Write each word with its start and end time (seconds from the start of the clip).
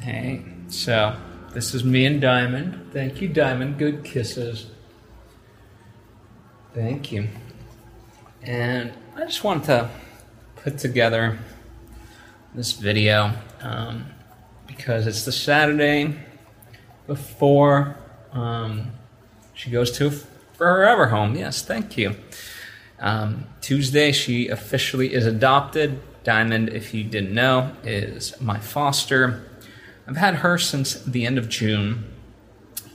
Hey, 0.00 0.44
so 0.68 1.16
this 1.52 1.74
is 1.74 1.82
me 1.82 2.06
and 2.06 2.20
Diamond. 2.20 2.92
Thank 2.92 3.20
you, 3.20 3.28
Diamond. 3.28 3.78
Good 3.78 4.04
kisses. 4.04 4.66
Thank 6.72 7.10
you. 7.10 7.28
And 8.42 8.92
I 9.16 9.24
just 9.24 9.42
wanted 9.42 9.64
to 9.64 9.90
put 10.56 10.78
together 10.78 11.38
this 12.54 12.72
video 12.72 13.32
um, 13.60 14.06
because 14.68 15.08
it's 15.08 15.24
the 15.24 15.32
Saturday 15.32 16.14
before 17.08 17.96
um, 18.32 18.92
she 19.52 19.70
goes 19.70 19.90
to 19.98 20.10
forever 20.10 21.08
home. 21.08 21.34
Yes, 21.34 21.62
thank 21.62 21.96
you. 21.96 22.14
Um, 23.00 23.46
Tuesday, 23.60 24.12
she 24.12 24.46
officially 24.48 25.12
is 25.12 25.26
adopted. 25.26 26.00
Diamond, 26.22 26.68
if 26.68 26.94
you 26.94 27.02
didn't 27.02 27.34
know, 27.34 27.72
is 27.82 28.40
my 28.40 28.60
foster. 28.60 29.47
I've 30.08 30.16
had 30.16 30.36
her 30.36 30.56
since 30.56 30.94
the 31.04 31.26
end 31.26 31.36
of 31.36 31.50
June, 31.50 32.10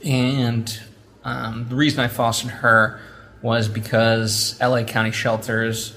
and 0.04 0.80
um, 1.22 1.68
the 1.68 1.76
reason 1.76 2.00
I 2.00 2.08
fostered 2.08 2.50
her 2.50 3.00
was 3.40 3.68
because 3.68 4.58
LA 4.60 4.82
County 4.82 5.12
shelters, 5.12 5.96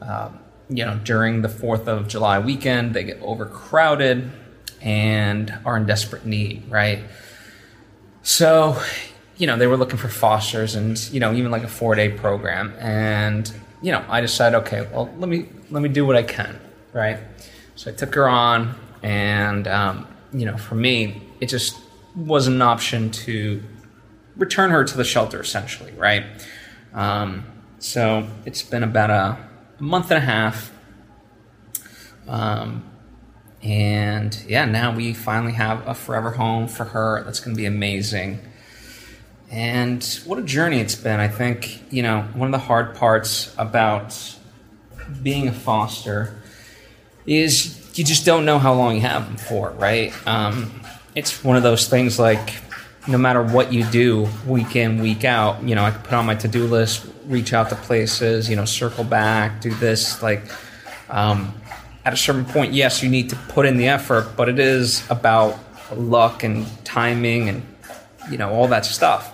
uh, 0.00 0.30
you 0.68 0.84
know, 0.84 1.00
during 1.02 1.42
the 1.42 1.48
4th 1.48 1.88
of 1.88 2.06
July 2.06 2.38
weekend, 2.38 2.94
they 2.94 3.02
get 3.02 3.20
overcrowded 3.20 4.30
and 4.80 5.52
are 5.64 5.76
in 5.76 5.86
desperate 5.86 6.24
need, 6.24 6.70
right? 6.70 7.00
So, 8.22 8.80
you 9.36 9.48
know, 9.48 9.56
they 9.56 9.66
were 9.66 9.76
looking 9.76 9.98
for 9.98 10.08
fosters 10.08 10.76
and, 10.76 10.96
you 11.12 11.18
know, 11.18 11.32
even 11.32 11.50
like 11.50 11.64
a 11.64 11.68
four 11.68 11.96
day 11.96 12.10
program. 12.10 12.74
And, 12.78 13.52
you 13.82 13.90
know, 13.90 14.04
I 14.08 14.20
decided, 14.20 14.58
okay, 14.58 14.86
well, 14.92 15.12
let 15.18 15.28
me, 15.28 15.48
let 15.70 15.82
me 15.82 15.88
do 15.88 16.06
what 16.06 16.14
I 16.14 16.22
can, 16.22 16.60
right? 16.92 17.18
So 17.74 17.90
I 17.90 17.94
took 17.94 18.14
her 18.14 18.28
on 18.28 18.76
and, 19.02 19.66
um, 19.66 20.06
you 20.34 20.44
know, 20.44 20.56
for 20.56 20.74
me, 20.74 21.22
it 21.40 21.48
just 21.48 21.78
wasn't 22.16 22.56
an 22.56 22.62
option 22.62 23.10
to 23.10 23.62
return 24.36 24.70
her 24.70 24.84
to 24.84 24.96
the 24.96 25.04
shelter 25.04 25.40
essentially, 25.40 25.92
right? 25.92 26.24
Um, 26.92 27.44
so 27.78 28.26
it's 28.44 28.62
been 28.62 28.82
about 28.82 29.10
a, 29.10 29.38
a 29.78 29.82
month 29.82 30.10
and 30.10 30.18
a 30.18 30.26
half. 30.26 30.72
Um, 32.26 32.84
and 33.62 34.36
yeah, 34.48 34.64
now 34.64 34.94
we 34.94 35.14
finally 35.14 35.52
have 35.52 35.86
a 35.86 35.94
forever 35.94 36.32
home 36.32 36.68
for 36.68 36.84
her. 36.84 37.22
That's 37.24 37.40
going 37.40 37.56
to 37.56 37.60
be 37.60 37.66
amazing. 37.66 38.40
And 39.50 40.02
what 40.26 40.38
a 40.38 40.42
journey 40.42 40.80
it's 40.80 40.94
been. 40.94 41.20
I 41.20 41.28
think, 41.28 41.92
you 41.92 42.02
know, 42.02 42.22
one 42.34 42.48
of 42.48 42.52
the 42.52 42.66
hard 42.66 42.94
parts 42.94 43.54
about 43.56 44.36
being 45.22 45.48
a 45.48 45.52
foster 45.52 46.42
is 47.26 47.83
you 47.94 48.04
just 48.04 48.26
don't 48.26 48.44
know 48.44 48.58
how 48.58 48.74
long 48.74 48.96
you 48.96 49.00
have 49.02 49.26
them 49.26 49.36
for, 49.36 49.70
right? 49.72 50.12
Um, 50.26 50.80
it's 51.14 51.44
one 51.44 51.56
of 51.56 51.62
those 51.62 51.88
things 51.88 52.18
like 52.18 52.54
no 53.06 53.18
matter 53.18 53.42
what 53.42 53.72
you 53.72 53.84
do 53.84 54.28
week 54.46 54.76
in, 54.76 55.00
week 55.00 55.24
out, 55.24 55.62
you 55.62 55.74
know, 55.74 55.84
I 55.84 55.90
can 55.90 56.00
put 56.00 56.14
on 56.14 56.26
my 56.26 56.34
to 56.36 56.48
do 56.48 56.66
list, 56.66 57.06
reach 57.26 57.52
out 57.52 57.68
to 57.68 57.76
places, 57.76 58.48
you 58.48 58.56
know, 58.56 58.64
circle 58.64 59.04
back, 59.04 59.60
do 59.60 59.72
this. 59.74 60.22
Like, 60.22 60.42
um, 61.10 61.54
at 62.04 62.12
a 62.12 62.16
certain 62.16 62.44
point, 62.44 62.72
yes, 62.72 63.02
you 63.02 63.08
need 63.08 63.30
to 63.30 63.36
put 63.36 63.66
in 63.66 63.76
the 63.76 63.88
effort, 63.88 64.36
but 64.36 64.48
it 64.48 64.58
is 64.58 65.08
about 65.10 65.58
luck 65.94 66.42
and 66.42 66.66
timing 66.84 67.48
and, 67.48 67.62
you 68.30 68.38
know, 68.38 68.50
all 68.50 68.68
that 68.68 68.84
stuff. 68.86 69.30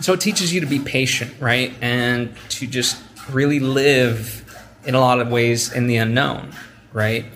So 0.00 0.14
it 0.14 0.20
teaches 0.20 0.52
you 0.52 0.60
to 0.60 0.66
be 0.66 0.78
patient, 0.78 1.34
right? 1.40 1.72
And 1.80 2.34
to 2.50 2.66
just 2.66 3.02
really 3.30 3.60
live 3.60 4.40
in 4.84 4.94
a 4.94 5.00
lot 5.00 5.20
of 5.20 5.30
ways 5.30 5.72
in 5.72 5.86
the 5.86 5.96
unknown, 5.96 6.52
right? 6.94 7.26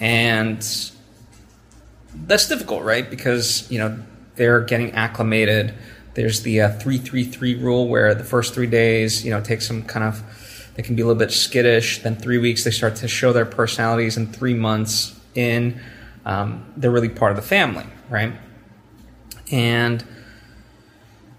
And 0.00 0.58
that's 2.14 2.48
difficult, 2.48 2.82
right? 2.84 3.08
Because, 3.08 3.70
you 3.70 3.78
know, 3.78 3.98
they're 4.36 4.60
getting 4.60 4.92
acclimated. 4.92 5.74
There's 6.14 6.42
the 6.42 6.62
uh, 6.62 6.68
333 6.70 7.56
rule 7.56 7.88
where 7.88 8.14
the 8.14 8.24
first 8.24 8.54
three 8.54 8.66
days, 8.66 9.24
you 9.24 9.30
know, 9.30 9.42
take 9.42 9.60
some 9.60 9.82
kind 9.82 10.04
of, 10.04 10.22
they 10.74 10.82
can 10.82 10.96
be 10.96 11.02
a 11.02 11.06
little 11.06 11.18
bit 11.18 11.32
skittish. 11.32 12.02
Then 12.02 12.16
three 12.16 12.38
weeks, 12.38 12.64
they 12.64 12.70
start 12.70 12.96
to 12.96 13.08
show 13.08 13.32
their 13.34 13.44
personalities. 13.44 14.16
And 14.16 14.34
three 14.34 14.54
months 14.54 15.18
in, 15.34 15.80
um, 16.24 16.72
they're 16.76 16.90
really 16.90 17.08
part 17.08 17.32
of 17.32 17.36
the 17.36 17.42
family, 17.42 17.86
right? 18.08 18.32
And, 19.50 20.04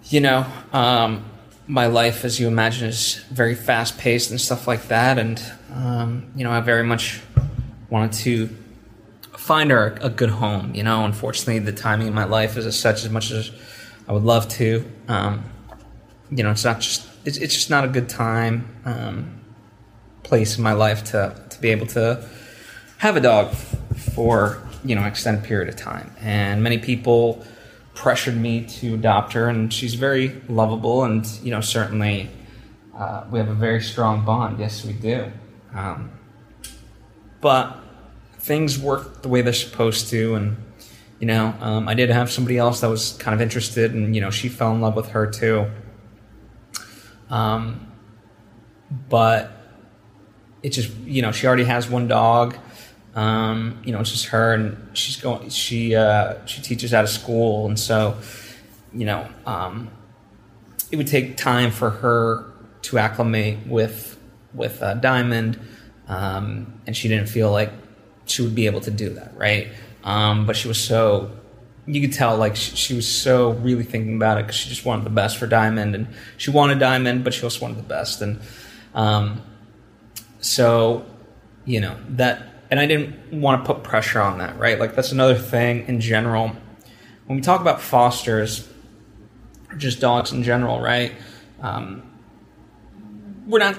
you 0.06 0.20
know, 0.20 0.46
um, 0.74 1.26
my 1.68 1.88
life, 1.88 2.26
as 2.26 2.40
you 2.40 2.48
imagine, 2.48 2.90
is 2.90 3.16
very 3.32 3.56
fast 3.56 3.98
paced 3.98 4.32
and 4.32 4.40
stuff 4.40 4.68
like 4.68 4.88
that. 4.90 5.18
And, 5.18 5.42
um, 5.74 6.32
you 6.36 6.44
know, 6.44 6.52
I 6.52 6.60
very 6.60 6.84
much 6.84 7.22
wanted 7.94 8.12
to 8.12 8.50
find 9.38 9.70
her 9.70 9.96
a 10.02 10.10
good 10.10 10.32
home. 10.32 10.74
You 10.74 10.84
know, 10.84 11.06
unfortunately, 11.06 11.60
the 11.60 11.72
timing 11.72 12.08
of 12.08 12.16
my 12.16 12.24
life 12.24 12.58
is 12.58 12.66
as 12.66 12.78
such 12.78 13.06
as 13.06 13.12
much 13.12 13.30
as 13.30 13.52
I 14.08 14.14
would 14.14 14.24
love 14.24 14.48
to. 14.50 14.84
Um, 15.08 15.44
you 16.32 16.42
know, 16.44 16.50
it's 16.50 16.66
not 16.66 16.80
just 16.80 17.08
it's, 17.24 17.38
it's 17.38 17.54
just 17.54 17.70
not 17.70 17.86
a 17.86 17.88
good 17.88 18.10
time 18.10 18.68
um, 18.84 19.40
place 20.24 20.58
in 20.58 20.64
my 20.64 20.74
life 20.74 21.04
to 21.12 21.40
to 21.52 21.62
be 21.62 21.70
able 21.70 21.86
to 21.88 22.28
have 22.98 23.16
a 23.16 23.22
dog 23.22 23.54
for 24.16 24.68
you 24.84 24.96
know 24.96 25.02
an 25.02 25.08
extended 25.08 25.44
period 25.44 25.70
of 25.70 25.76
time. 25.76 26.12
And 26.20 26.64
many 26.64 26.80
people 26.80 27.46
pressured 27.94 28.36
me 28.36 28.66
to 28.66 28.96
adopt 28.96 29.34
her, 29.34 29.48
and 29.50 29.72
she's 29.72 29.94
very 29.94 30.42
lovable, 30.50 31.04
and 31.04 31.28
you 31.44 31.52
know 31.52 31.62
certainly 31.62 32.32
uh, 32.98 33.26
we 33.30 33.38
have 33.38 33.50
a 33.50 33.54
very 33.54 33.84
strong 33.84 34.26
bond. 34.26 34.60
Yes, 34.60 34.84
we 34.84 34.94
do. 34.94 35.32
Um, 35.76 36.10
but 37.40 37.83
things 38.44 38.78
work 38.78 39.22
the 39.22 39.30
way 39.30 39.42
they're 39.42 39.54
supposed 39.54 40.10
to, 40.10 40.36
and 40.36 40.58
you 41.20 41.26
know 41.26 41.56
um, 41.62 41.88
I 41.88 41.96
did 41.96 42.10
have 42.10 42.30
somebody 42.30 42.58
else 42.58 42.82
that 42.82 42.90
was 42.90 43.14
kind 43.14 43.34
of 43.34 43.42
interested, 43.42 43.94
and 43.94 44.14
you 44.14 44.22
know 44.22 44.30
she 44.30 44.50
fell 44.50 44.74
in 44.76 44.82
love 44.82 44.96
with 44.96 45.10
her 45.10 45.26
too. 45.26 45.72
Um, 47.30 47.92
but 49.10 49.52
it 50.62 50.70
just 50.70 50.94
you 51.06 51.22
know 51.22 51.32
she 51.32 51.48
already 51.48 51.64
has 51.64 51.90
one 51.90 52.08
dog. 52.08 52.58
Um, 53.16 53.80
you 53.86 53.92
know, 53.92 54.00
it's 54.00 54.12
just 54.12 54.28
her, 54.28 54.54
and 54.54 54.98
she's 54.98 55.18
going. 55.18 55.50
She 55.50 55.96
uh, 55.96 56.46
she 56.46 56.62
teaches 56.62 56.94
out 56.94 57.04
of 57.04 57.10
school, 57.10 57.68
and 57.68 57.80
so 57.80 58.18
you 58.92 59.06
know, 59.06 59.28
um, 59.46 59.90
it 60.92 60.98
would 60.98 61.08
take 61.08 61.38
time 61.38 61.72
for 61.72 61.90
her 61.90 62.52
to 62.84 62.98
acclimate 62.98 63.66
with 63.68 64.20
with 64.54 64.82
uh, 64.82 64.96
Diamond, 64.96 65.60
um, 66.08 66.82
and 66.86 66.98
she 66.98 67.08
didn't 67.08 67.30
feel 67.30 67.52
like 67.52 67.72
she 68.26 68.42
would 68.42 68.56
be 68.56 68.66
able 68.66 68.82
to 68.82 68.92
do 68.92 69.10
that, 69.10 69.36
right? 69.38 69.70
Um, 70.04 70.46
but 70.46 70.56
she 70.56 70.68
was 70.68 70.80
so 70.80 71.32
you 71.86 72.02
could 72.02 72.14
tell 72.14 72.38
like 72.38 72.56
she, 72.56 72.76
she 72.76 72.94
was 72.94 73.08
so 73.08 73.52
really 73.52 73.84
thinking 73.84 74.16
about 74.16 74.38
it 74.38 74.46
because 74.46 74.56
she 74.56 74.70
just 74.70 74.86
wanted 74.86 75.06
the 75.06 75.10
best 75.10 75.38
for 75.38 75.48
Diamond, 75.48 75.96
and 75.96 76.08
she 76.38 76.52
wanted 76.52 76.80
Diamond, 76.80 77.24
but 77.24 77.34
she 77.34 77.44
also 77.44 77.62
wanted 77.62 77.78
the 77.78 77.84
best, 77.84 78.22
and 78.22 78.40
um, 78.94 79.42
so 80.40 81.06
you 81.66 81.82
know 81.82 81.98
that 82.10 82.54
and 82.74 82.80
I 82.80 82.88
didn't 82.88 83.40
want 83.40 83.64
to 83.64 83.72
put 83.72 83.84
pressure 83.84 84.20
on 84.20 84.40
that, 84.40 84.58
right? 84.58 84.80
Like 84.80 84.96
that's 84.96 85.12
another 85.12 85.36
thing 85.36 85.88
in 85.88 86.00
general. 86.00 86.56
When 87.28 87.36
we 87.36 87.42
talk 87.42 87.62
about 87.62 87.80
fosters, 87.80 88.68
just 89.78 90.00
dogs 90.00 90.32
in 90.32 90.42
general, 90.42 90.82
right? 90.82 91.12
Um, 91.62 92.02
we're 93.46 93.60
not, 93.60 93.78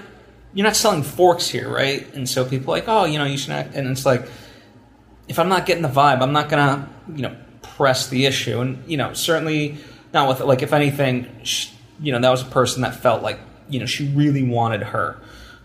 you're 0.55 0.65
not 0.65 0.77
selling 0.77 1.03
forks 1.03 1.49
here, 1.49 1.69
right? 1.69 2.13
And 2.15 2.29
so 2.29 2.45
people 2.45 2.73
like, 2.73 2.85
oh, 2.87 3.05
you 3.05 3.19
know, 3.19 3.25
you 3.25 3.37
should 3.37 3.51
not, 3.51 3.67
and 3.75 3.89
it's 3.89 4.07
like, 4.07 4.29
if 5.29 5.39
I'm 5.39 5.49
not 5.49 5.67
getting 5.67 5.83
the 5.83 5.89
vibe, 5.89 6.23
I'm 6.23 6.33
not 6.33 6.49
gonna, 6.49 6.89
you 7.15 7.23
know, 7.23 7.37
press 7.63 8.09
the 8.09 8.27
issue. 8.27 8.61
And 8.61 8.83
you 8.89 8.97
know, 8.97 9.13
certainly 9.15 9.79
not 10.13 10.29
with 10.29 10.41
like, 10.41 10.63
if 10.63 10.73
anything, 10.73 11.29
she, 11.43 11.71
you 12.01 12.13
know, 12.13 12.21
that 12.21 12.31
was 12.31 12.43
a 12.43 12.47
person 12.47 12.83
that 12.83 12.95
felt 12.95 13.23
like, 13.23 13.39
you 13.69 13.81
know, 13.81 13.87
she 13.87 14.09
really 14.09 14.43
wanted 14.43 14.83
her. 14.83 15.21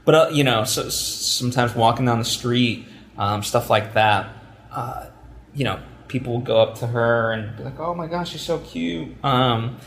But 0.05 0.16
uh, 0.16 0.29
you 0.31 0.44
know, 0.44 0.63
so 0.63 0.89
sometimes 0.89 1.75
walking 1.75 2.05
down 2.05 2.19
the 2.19 2.25
street 2.25 2.88
um, 3.19 3.44
stuff 3.44 3.69
like 3.69 3.94
that. 3.94 4.33
Uh, 4.72 5.07
you 5.53 5.66
know, 5.66 5.79
people 6.07 6.34
will 6.34 6.41
go 6.41 6.61
up 6.61 6.79
to 6.79 6.87
her 6.87 7.31
and 7.34 7.55
be 7.58 7.64
like, 7.64 7.79
"Oh 7.79 7.93
my 7.93 8.08
gosh, 8.08 8.31
she's 8.31 8.41
so 8.41 8.59
cute." 8.59 9.23
Um, 9.23 9.78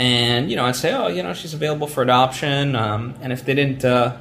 and 0.00 0.50
you 0.50 0.56
know, 0.56 0.64
I'd 0.64 0.76
say, 0.76 0.94
"Oh, 0.94 1.08
you 1.08 1.22
know, 1.22 1.34
she's 1.34 1.52
available 1.52 1.86
for 1.86 2.02
adoption." 2.02 2.74
Um, 2.74 3.14
and 3.20 3.34
if 3.34 3.44
they 3.44 3.54
didn't, 3.54 3.84
uh, 3.84 4.16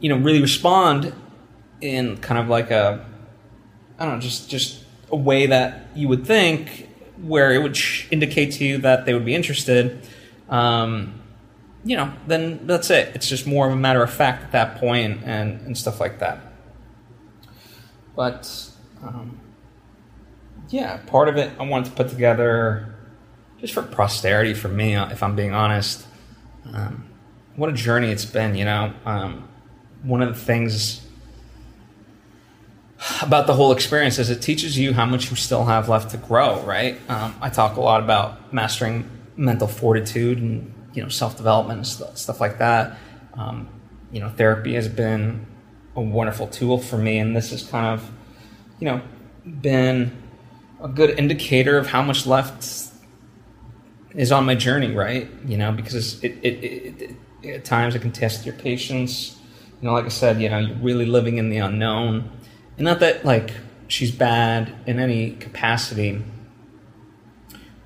you 0.00 0.08
know, 0.08 0.16
really 0.16 0.42
respond 0.42 1.14
in 1.80 2.16
kind 2.16 2.40
of 2.40 2.48
like 2.48 2.72
a, 2.72 3.06
I 4.00 4.04
don't 4.04 4.14
know, 4.14 4.20
just 4.20 4.50
just 4.50 4.82
a 5.12 5.16
way 5.16 5.46
that 5.46 5.86
you 5.94 6.08
would 6.08 6.26
think, 6.26 6.88
where 7.22 7.52
it 7.52 7.62
would 7.62 7.78
indicate 8.10 8.50
to 8.54 8.64
you 8.64 8.78
that 8.78 9.06
they 9.06 9.14
would 9.14 9.24
be 9.24 9.36
interested. 9.36 10.04
Um, 10.48 11.20
you 11.84 11.96
know, 11.96 12.12
then 12.26 12.66
that's 12.66 12.90
it. 12.90 13.14
It's 13.14 13.28
just 13.28 13.46
more 13.46 13.68
of 13.68 13.72
a 13.72 13.76
matter 13.76 14.02
of 14.02 14.12
fact 14.12 14.42
at 14.42 14.52
that 14.52 14.80
point 14.80 15.22
and, 15.24 15.60
and 15.60 15.78
stuff 15.78 16.00
like 16.00 16.18
that. 16.18 16.40
But 18.16 18.70
um, 19.04 19.38
yeah, 20.70 20.96
part 21.06 21.28
of 21.28 21.36
it 21.36 21.52
I 21.60 21.62
wanted 21.62 21.90
to 21.90 21.92
put 21.92 22.08
together 22.08 22.93
just 23.64 23.72
for 23.72 23.82
posterity 23.82 24.52
for 24.52 24.68
me, 24.68 24.94
uh, 24.94 25.08
if 25.08 25.22
I'm 25.22 25.34
being 25.34 25.54
honest. 25.54 26.06
Um, 26.70 27.08
what 27.56 27.70
a 27.70 27.72
journey 27.72 28.10
it's 28.10 28.26
been, 28.26 28.54
you 28.54 28.66
know. 28.66 28.92
Um, 29.06 29.48
one 30.02 30.20
of 30.20 30.28
the 30.28 30.38
things 30.38 31.00
about 33.22 33.46
the 33.46 33.54
whole 33.54 33.72
experience 33.72 34.18
is 34.18 34.28
it 34.28 34.42
teaches 34.42 34.78
you 34.78 34.92
how 34.92 35.06
much 35.06 35.30
you 35.30 35.36
still 35.36 35.64
have 35.64 35.88
left 35.88 36.10
to 36.10 36.18
grow, 36.18 36.60
right? 36.60 36.98
Um, 37.08 37.34
I 37.40 37.48
talk 37.48 37.78
a 37.78 37.80
lot 37.80 38.02
about 38.02 38.52
mastering 38.52 39.10
mental 39.34 39.66
fortitude 39.66 40.36
and 40.36 40.74
you 40.92 41.02
know 41.02 41.08
self 41.08 41.38
development 41.38 41.78
and 41.78 41.86
st- 41.86 42.18
stuff 42.18 42.42
like 42.42 42.58
that. 42.58 42.98
Um, 43.32 43.66
you 44.12 44.20
know, 44.20 44.28
therapy 44.28 44.74
has 44.74 44.88
been 44.88 45.46
a 45.96 46.02
wonderful 46.02 46.48
tool 46.48 46.76
for 46.76 46.98
me, 46.98 47.16
and 47.16 47.34
this 47.34 47.50
has 47.50 47.62
kind 47.62 47.86
of 47.86 48.10
you 48.78 48.88
know 48.88 49.00
been 49.62 50.22
a 50.82 50.88
good 50.88 51.18
indicator 51.18 51.78
of 51.78 51.86
how 51.86 52.02
much 52.02 52.26
left 52.26 52.62
is 54.14 54.32
on 54.32 54.44
my 54.46 54.54
journey, 54.54 54.92
right? 54.92 55.28
You 55.46 55.56
know, 55.56 55.72
because 55.72 56.22
it, 56.22 56.38
it, 56.42 56.64
it, 56.64 57.16
it 57.42 57.54
at 57.54 57.64
times 57.64 57.94
it 57.94 58.00
can 58.00 58.12
test 58.12 58.46
your 58.46 58.54
patience. 58.54 59.38
You 59.80 59.88
know, 59.88 59.94
like 59.94 60.06
I 60.06 60.08
said, 60.08 60.40
you 60.40 60.48
know, 60.48 60.58
you're 60.58 60.76
really 60.76 61.06
living 61.06 61.38
in 61.38 61.50
the 61.50 61.58
unknown 61.58 62.30
and 62.76 62.84
not 62.84 63.00
that 63.00 63.24
like 63.24 63.52
she's 63.88 64.10
bad 64.10 64.74
in 64.86 64.98
any 64.98 65.32
capacity. 65.32 66.22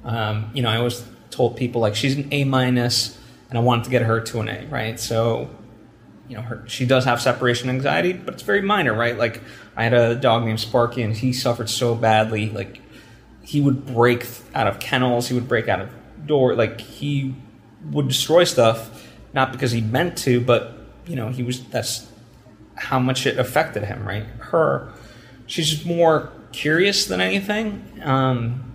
Um, 0.05 0.51
you 0.55 0.63
know, 0.63 0.71
I 0.71 0.77
always 0.79 1.05
told 1.31 1.57
people 1.57 1.81
like 1.81 1.95
she's 1.95 2.17
an 2.17 2.29
A 2.31 2.45
minus, 2.45 3.19
and 3.51 3.59
I 3.59 3.63
wanted 3.63 3.85
to 3.85 3.91
get 3.91 4.03
her 4.03 4.21
to 4.21 4.41
an 4.41 4.49
A, 4.49 4.67
right? 4.67 4.99
So, 4.99 5.51
you 6.29 6.37
know, 6.37 6.43
her 6.43 6.65
she 6.67 6.87
does 6.87 7.05
have 7.05 7.21
separation 7.21 7.69
anxiety, 7.69 8.13
but 8.13 8.35
it's 8.35 8.43
very 8.43 8.63
minor, 8.63 8.95
right? 8.95 9.17
Like 9.17 9.43
I 9.77 9.85
had 9.85 9.93
a 9.93 10.15
dog 10.15 10.45
named 10.45 10.61
Sparky, 10.61 11.03
and 11.03 11.15
he 11.15 11.33
suffered 11.33 11.69
so 11.69 11.95
badly, 11.95 12.49
like 12.51 12.81
he 13.43 13.61
would 13.61 13.87
break 13.87 14.27
out 14.55 14.67
of 14.67 14.79
kennels, 14.79 15.29
he 15.29 15.35
would 15.35 15.49
break 15.49 15.69
out 15.69 15.81
of 15.81 15.91
door, 16.29 16.55
like 16.55 16.81
he 16.81 17.35
would 17.91 18.09
destroy 18.09 18.45
stuff, 18.45 19.07
not 19.35 19.53
because 19.53 19.73
he 19.73 19.81
meant 19.81 20.17
to, 20.19 20.41
but 20.41 20.75
you 21.07 21.17
know, 21.17 21.29
he 21.31 21.43
was 21.43 21.65
that's 21.69 22.07
how 22.77 22.99
much 22.99 23.27
it 23.27 23.39
affected 23.39 23.85
him, 23.85 24.07
right? 24.07 24.25
Her, 24.39 24.93
she's 25.47 25.69
just 25.69 25.87
more 25.87 26.31
curious 26.53 27.07
than 27.07 27.21
anything. 27.21 28.01
Um, 28.05 28.73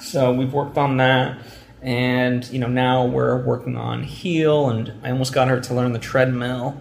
so 0.00 0.32
we've 0.32 0.52
worked 0.52 0.78
on 0.78 0.96
that, 0.98 1.38
and 1.82 2.48
you 2.50 2.58
know 2.58 2.68
now 2.68 3.04
we're 3.04 3.42
working 3.44 3.76
on 3.76 4.02
heel, 4.02 4.70
and 4.70 4.92
I 5.02 5.10
almost 5.10 5.32
got 5.32 5.48
her 5.48 5.60
to 5.60 5.74
learn 5.74 5.92
the 5.92 5.98
treadmill. 5.98 6.80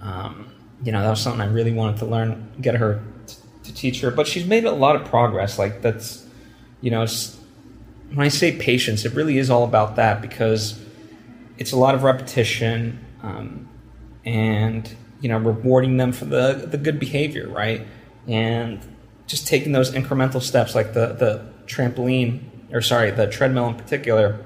Um, 0.00 0.50
you 0.82 0.92
know 0.92 1.02
that 1.02 1.10
was 1.10 1.20
something 1.20 1.40
I 1.40 1.46
really 1.46 1.72
wanted 1.72 1.98
to 1.98 2.06
learn, 2.06 2.52
get 2.60 2.76
her 2.76 3.02
t- 3.26 3.36
to 3.64 3.74
teach 3.74 4.00
her, 4.00 4.10
but 4.10 4.26
she's 4.26 4.46
made 4.46 4.64
a 4.64 4.72
lot 4.72 4.96
of 4.96 5.04
progress. 5.04 5.58
Like 5.58 5.82
that's, 5.82 6.26
you 6.80 6.90
know, 6.90 7.06
when 8.08 8.24
I 8.24 8.28
say 8.28 8.56
patience, 8.56 9.04
it 9.04 9.14
really 9.14 9.38
is 9.38 9.50
all 9.50 9.64
about 9.64 9.96
that 9.96 10.22
because 10.22 10.80
it's 11.58 11.72
a 11.72 11.76
lot 11.76 11.94
of 11.94 12.02
repetition. 12.02 13.04
Um, 13.22 13.68
and 14.24 14.94
you 15.20 15.28
know, 15.28 15.38
rewarding 15.38 15.96
them 15.96 16.12
for 16.12 16.26
the 16.26 16.66
the 16.70 16.78
good 16.78 17.00
behavior, 17.00 17.48
right? 17.48 17.86
And 18.26 18.80
just 19.26 19.46
taking 19.46 19.72
those 19.72 19.90
incremental 19.92 20.40
steps, 20.42 20.74
like 20.74 20.92
the 20.92 21.08
the 21.14 21.52
trampoline, 21.66 22.42
or 22.72 22.80
sorry, 22.80 23.10
the 23.10 23.26
treadmill 23.26 23.68
in 23.68 23.74
particular. 23.74 24.44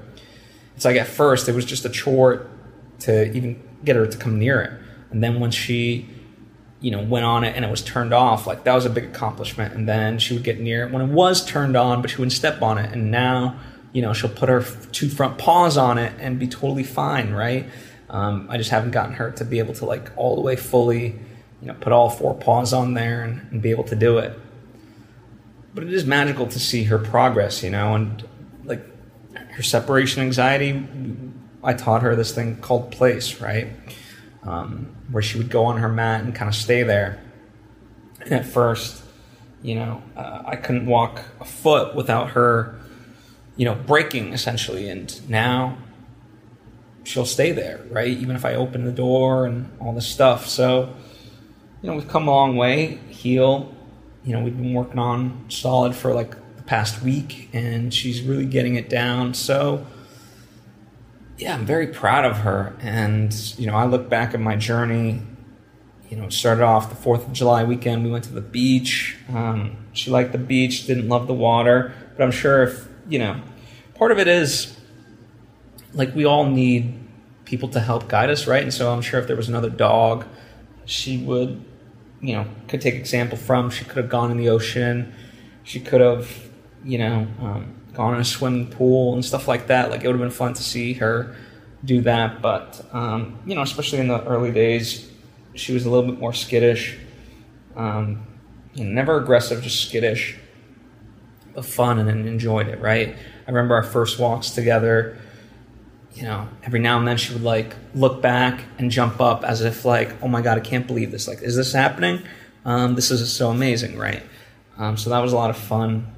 It's 0.76 0.84
like 0.84 0.96
at 0.96 1.06
first 1.06 1.48
it 1.48 1.54
was 1.54 1.64
just 1.64 1.84
a 1.84 1.88
chore 1.88 2.48
to 3.00 3.30
even 3.32 3.62
get 3.84 3.96
her 3.96 4.06
to 4.06 4.16
come 4.16 4.38
near 4.38 4.60
it, 4.60 4.72
and 5.10 5.22
then 5.22 5.40
when 5.40 5.50
she, 5.50 6.08
you 6.82 6.90
know, 6.90 7.02
went 7.02 7.24
on 7.24 7.44
it 7.44 7.56
and 7.56 7.64
it 7.64 7.70
was 7.70 7.80
turned 7.80 8.12
off, 8.12 8.46
like 8.46 8.64
that 8.64 8.74
was 8.74 8.84
a 8.84 8.90
big 8.90 9.04
accomplishment. 9.04 9.72
And 9.72 9.88
then 9.88 10.18
she 10.18 10.34
would 10.34 10.44
get 10.44 10.60
near 10.60 10.86
it 10.86 10.92
when 10.92 11.00
it 11.00 11.12
was 11.14 11.42
turned 11.46 11.76
on, 11.76 12.02
but 12.02 12.10
she 12.10 12.18
wouldn't 12.18 12.32
step 12.32 12.60
on 12.60 12.76
it, 12.76 12.92
and 12.92 13.10
now. 13.10 13.56
You 13.94 14.00
know, 14.00 14.14
she'll 14.14 14.30
put 14.30 14.48
her 14.48 14.64
two 14.92 15.10
front 15.10 15.36
paws 15.36 15.76
on 15.76 15.98
it 15.98 16.14
and 16.18 16.38
be 16.38 16.48
totally 16.48 16.82
fine, 16.82 17.34
right? 17.34 17.68
Um, 18.08 18.46
I 18.48 18.56
just 18.56 18.70
haven't 18.70 18.92
gotten 18.92 19.12
her 19.16 19.30
to 19.32 19.44
be 19.44 19.58
able 19.58 19.74
to 19.74 19.84
like 19.84 20.10
all 20.16 20.34
the 20.34 20.40
way 20.40 20.56
fully, 20.56 21.08
you 21.60 21.66
know, 21.68 21.74
put 21.74 21.92
all 21.92 22.08
four 22.08 22.32
paws 22.32 22.72
on 22.72 22.94
there 22.94 23.22
and, 23.22 23.46
and 23.50 23.60
be 23.60 23.70
able 23.70 23.84
to 23.84 23.94
do 23.94 24.16
it. 24.16 24.32
But 25.74 25.84
it 25.84 25.92
is 25.92 26.06
magical 26.06 26.46
to 26.46 26.58
see 26.58 26.84
her 26.84 26.98
progress, 26.98 27.62
you 27.62 27.68
know, 27.68 27.94
and 27.94 28.26
like 28.64 28.82
her 29.50 29.62
separation 29.62 30.22
anxiety. 30.22 30.86
I 31.62 31.74
taught 31.74 32.00
her 32.00 32.16
this 32.16 32.34
thing 32.34 32.56
called 32.62 32.92
place, 32.92 33.42
right? 33.42 33.68
Um, 34.44 34.96
where 35.10 35.22
she 35.22 35.38
would 35.38 35.50
go 35.50 35.66
on 35.66 35.76
her 35.76 35.88
mat 35.88 36.24
and 36.24 36.34
kind 36.34 36.48
of 36.48 36.54
stay 36.54 36.82
there. 36.82 37.22
And 38.22 38.32
at 38.32 38.44
first, 38.44 39.02
you 39.62 39.76
know, 39.76 40.02
uh, 40.16 40.42
I 40.44 40.56
couldn't 40.56 40.86
walk 40.86 41.22
a 41.40 41.44
foot 41.44 41.94
without 41.94 42.30
her, 42.30 42.74
you 43.56 43.64
know, 43.64 43.76
breaking 43.76 44.32
essentially. 44.32 44.88
And 44.88 45.28
now 45.28 45.78
she'll 47.04 47.26
stay 47.26 47.52
there, 47.52 47.80
right? 47.90 48.08
Even 48.08 48.36
if 48.36 48.44
I 48.44 48.54
open 48.54 48.84
the 48.84 48.92
door 48.92 49.46
and 49.46 49.70
all 49.80 49.92
this 49.92 50.08
stuff. 50.08 50.48
So, 50.48 50.94
you 51.80 51.90
know, 51.90 51.96
we've 51.96 52.08
come 52.08 52.28
a 52.28 52.30
long 52.30 52.56
way. 52.56 52.98
Heel, 53.10 53.72
you 54.24 54.32
know, 54.32 54.42
we've 54.42 54.56
been 54.56 54.72
working 54.72 54.98
on 54.98 55.44
solid 55.48 55.94
for 55.94 56.12
like 56.12 56.36
the 56.56 56.62
past 56.62 57.02
week, 57.02 57.48
and 57.52 57.92
she's 57.92 58.22
really 58.22 58.46
getting 58.46 58.76
it 58.76 58.88
down. 58.88 59.34
So, 59.34 59.86
yeah, 61.38 61.54
I'm 61.54 61.66
very 61.66 61.88
proud 61.88 62.24
of 62.24 62.38
her. 62.38 62.74
And, 62.80 63.32
you 63.58 63.66
know, 63.66 63.74
I 63.74 63.86
look 63.86 64.08
back 64.08 64.34
at 64.34 64.40
my 64.40 64.56
journey. 64.56 65.22
You 66.08 66.18
know, 66.18 66.28
started 66.28 66.62
off 66.62 66.90
the 66.90 67.08
4th 67.08 67.26
of 67.26 67.32
July 67.32 67.64
weekend. 67.64 68.04
We 68.04 68.10
went 68.10 68.24
to 68.24 68.32
the 68.32 68.42
beach. 68.42 69.16
Um, 69.32 69.78
she 69.92 70.10
liked 70.10 70.32
the 70.32 70.38
beach, 70.38 70.86
didn't 70.86 71.08
love 71.08 71.26
the 71.26 71.34
water. 71.34 71.94
But 72.16 72.24
I'm 72.24 72.30
sure 72.30 72.64
if, 72.64 72.86
you 73.08 73.18
know, 73.18 73.40
part 73.94 74.12
of 74.12 74.18
it 74.18 74.28
is 74.28 74.78
like 75.94 76.14
we 76.14 76.24
all 76.24 76.44
need 76.44 76.98
people 77.44 77.68
to 77.70 77.80
help 77.80 78.08
guide 78.08 78.30
us, 78.30 78.46
right? 78.46 78.62
And 78.62 78.72
so 78.72 78.92
I'm 78.92 79.02
sure 79.02 79.20
if 79.20 79.26
there 79.26 79.36
was 79.36 79.48
another 79.48 79.70
dog, 79.70 80.26
she 80.84 81.18
would, 81.18 81.64
you 82.20 82.34
know, 82.34 82.46
could 82.68 82.80
take 82.80 82.94
example 82.94 83.38
from. 83.38 83.70
She 83.70 83.84
could 83.84 83.96
have 83.96 84.08
gone 84.08 84.30
in 84.30 84.36
the 84.36 84.48
ocean. 84.48 85.14
She 85.62 85.80
could 85.80 86.00
have, 86.00 86.30
you 86.84 86.98
know, 86.98 87.26
um, 87.40 87.81
gone 87.94 88.14
in 88.14 88.20
a 88.20 88.24
swimming 88.24 88.68
pool 88.68 89.14
and 89.14 89.24
stuff 89.24 89.48
like 89.48 89.66
that. 89.68 89.90
Like 89.90 90.04
it 90.04 90.06
would 90.06 90.14
have 90.14 90.20
been 90.20 90.30
fun 90.30 90.54
to 90.54 90.62
see 90.62 90.94
her 90.94 91.34
do 91.84 92.00
that. 92.02 92.40
But 92.42 92.84
um, 92.92 93.38
you 93.46 93.54
know, 93.54 93.62
especially 93.62 94.00
in 94.00 94.08
the 94.08 94.24
early 94.24 94.52
days, 94.52 95.10
she 95.54 95.74
was 95.74 95.84
a 95.84 95.90
little 95.90 96.10
bit 96.10 96.20
more 96.20 96.32
skittish. 96.32 96.98
Um, 97.76 98.26
you 98.74 98.84
know, 98.84 98.90
never 98.90 99.18
aggressive, 99.18 99.62
just 99.62 99.88
skittish, 99.88 100.38
but 101.54 101.64
fun 101.64 101.98
and 101.98 102.08
then 102.08 102.26
enjoyed 102.26 102.68
it. 102.68 102.80
Right. 102.80 103.14
I 103.46 103.50
remember 103.50 103.74
our 103.74 103.82
first 103.82 104.18
walks 104.18 104.50
together 104.50 105.18
you 106.14 106.24
know, 106.24 106.48
every 106.62 106.80
now 106.80 106.98
and 106.98 107.08
then 107.08 107.16
she 107.16 107.32
would 107.32 107.42
like 107.42 107.74
look 107.94 108.20
back 108.20 108.62
and 108.78 108.90
jump 108.90 109.20
up 109.20 109.44
as 109.44 109.62
if 109.62 109.84
like, 109.84 110.22
oh 110.22 110.28
my 110.28 110.42
god, 110.42 110.58
I 110.58 110.60
can't 110.60 110.86
believe 110.86 111.10
this. 111.10 111.26
Like, 111.26 111.42
is 111.42 111.56
this 111.56 111.72
happening? 111.72 112.22
Um, 112.64 112.94
this 112.94 113.10
is 113.10 113.32
so 113.32 113.50
amazing, 113.50 113.96
right? 113.96 114.22
Um, 114.78 114.96
so 114.96 115.10
that 115.10 115.20
was 115.20 115.32
a 115.32 115.36
lot 115.36 115.50
of 115.50 115.56
fun. 115.56 116.12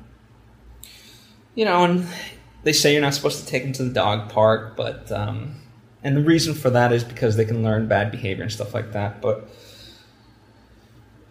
You 1.55 1.65
know, 1.65 1.85
and 1.85 2.07
they 2.65 2.73
say 2.73 2.93
you're 2.93 3.03
not 3.03 3.15
supposed 3.15 3.41
to 3.41 3.47
take 3.47 3.63
them 3.63 3.73
to 3.75 3.85
the 3.85 3.93
dog 3.93 4.31
park, 4.31 4.77
but 4.77 5.11
um, 5.13 5.57
and 6.03 6.17
the 6.17 6.23
reason 6.23 6.55
for 6.55 6.71
that 6.71 6.93
is 6.93 7.05
because 7.05 7.37
they 7.37 7.45
can 7.45 7.63
learn 7.63 7.87
bad 7.87 8.11
behavior 8.11 8.43
and 8.43 8.53
stuff 8.53 8.75
like 8.75 8.93
that. 8.93 9.23
But 9.23 9.49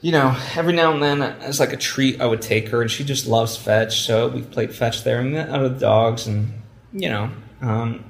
you 0.01 0.12
know, 0.12 0.38
every 0.56 0.74
now 0.74 0.92
and 0.92 1.01
then, 1.01 1.22
as 1.22 1.60
like 1.60 1.72
a 1.72 1.77
treat, 1.77 2.20
I 2.20 2.25
would 2.25 2.42
take 2.42 2.70
her, 2.70 2.82
and 2.82 2.92
she 2.92 3.03
just 3.03 3.25
loves 3.25 3.56
fetch. 3.56 4.01
So 4.01 4.27
we 4.27 4.42
played 4.42 4.74
fetch 4.74 5.03
there 5.03 5.20
and 5.20 5.36
out 5.36 5.63
of 5.63 5.74
the 5.74 5.80
dogs, 5.80 6.27
and 6.27 6.51
you 6.92 7.10
know, 7.10 7.32
um, 7.62 8.03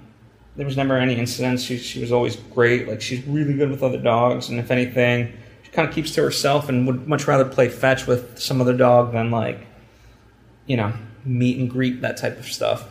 there 0.56 0.66
was 0.66 0.78
never 0.78 0.98
any 0.98 1.16
incidents. 1.16 1.64
She, 1.64 1.78
she 1.78 2.02
was 2.02 2.12
always 2.12 2.36
great. 2.36 2.88
Like 2.88 3.02
she's 3.02 3.24
really 3.26 3.54
good 3.54 3.70
with 3.70 3.84
other 3.84 4.00
dogs, 4.00 4.50
and 4.50 4.60
if 4.60 4.72
anything, 4.72 5.34
she 5.62 5.72
kind 5.72 5.88
of 5.88 5.94
keeps 5.94 6.12
to 6.16 6.24
herself 6.24 6.68
and 6.68 6.88
would 6.88 7.08
much 7.08 7.28
rather 7.28 7.46
play 7.46 7.70
fetch 7.70 8.08
with 8.08 8.40
some 8.40 8.60
other 8.60 8.76
dog 8.76 9.14
than 9.14 9.32
like, 9.32 9.66
you 10.66 10.78
know, 10.78 10.94
meet 11.26 11.58
and 11.58 11.70
greet 11.70 12.02
that 12.02 12.18
type 12.18 12.38
of 12.38 12.46
stuff. 12.46 12.88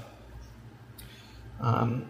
Um, 1.61 2.07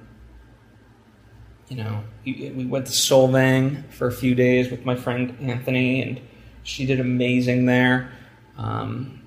you 1.68 1.76
know, 1.76 2.04
we 2.24 2.66
went 2.66 2.86
to 2.86 2.92
Solvang 2.92 3.90
for 3.90 4.06
a 4.06 4.12
few 4.12 4.34
days 4.34 4.70
with 4.70 4.84
my 4.84 4.94
friend 4.94 5.36
Anthony, 5.40 6.02
and 6.02 6.20
she 6.62 6.84
did 6.86 7.00
amazing 7.00 7.66
there. 7.66 8.12
Um, 8.58 9.22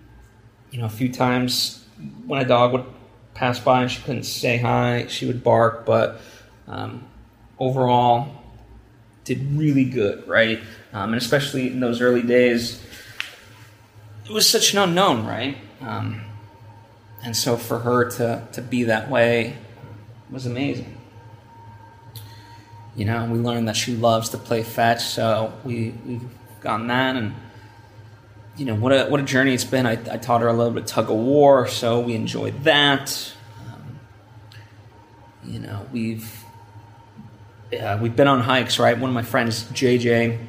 you 0.72 0.80
know, 0.80 0.86
a 0.86 0.90
few 0.90 1.12
times 1.12 1.86
when 2.26 2.42
a 2.42 2.48
dog 2.48 2.74
would 2.74 2.86
pass 3.34 3.60
by 3.60 3.82
and 3.82 3.92
she 3.92 4.02
couldn't 4.02 4.24
say 4.24 4.58
hi. 4.58 5.08
She 5.08 5.26
would 5.26 5.44
bark, 5.44 5.86
but 5.86 6.20
um, 6.68 7.08
overall, 7.60 8.44
did 9.24 9.58
really 9.58 9.86
good, 9.86 10.28
right? 10.28 10.60
Um, 10.94 11.14
and 11.14 11.22
especially 11.22 11.68
in 11.68 11.80
those 11.80 12.02
early 12.02 12.22
days, 12.22 12.82
it 14.26 14.32
was 14.32 14.50
such 14.50 14.74
an 14.74 14.80
unknown, 14.80 15.26
right? 15.26 15.58
Um, 15.82 16.25
and 17.26 17.36
so 17.36 17.58
for 17.58 17.80
her 17.80 18.10
to, 18.12 18.48
to 18.54 18.62
be 18.62 18.84
that 18.84 19.10
way 19.10 19.58
was 20.30 20.46
amazing. 20.46 20.96
You 22.96 23.06
know, 23.06 23.26
we 23.26 23.40
learned 23.40 23.68
that 23.68 23.76
she 23.76 23.96
loves 23.96 24.30
to 24.30 24.38
play 24.38 24.64
fetch, 24.64 25.04
so 25.04 25.52
we, 25.66 25.96
we've 26.06 26.24
gotten 26.62 26.88
that 26.88 27.16
and 27.16 27.36
you 28.58 28.66
know 28.66 28.76
what 28.76 28.94
a 28.94 29.08
what 29.08 29.20
a 29.20 29.24
journey 29.24 29.54
it's 29.54 29.66
been. 29.66 29.86
I, 29.86 29.94
I 29.94 30.18
taught 30.18 30.40
her 30.40 30.48
a 30.48 30.54
little 30.54 30.72
bit 30.72 30.88
tug 30.88 31.10
of 31.10 31.18
war, 31.18 31.68
so 31.68 32.00
we 32.00 32.14
enjoyed 32.16 32.64
that. 32.64 33.34
Um, 33.68 34.00
you 35.44 35.60
know, 35.60 35.86
we've 35.92 36.46
uh, 37.78 38.00
we've 38.02 38.16
been 38.16 38.30
on 38.30 38.40
hikes, 38.40 38.80
right? 38.80 38.98
One 38.98 39.10
of 39.10 39.14
my 39.14 39.24
friends, 39.24 39.66
JJ, 39.66 40.40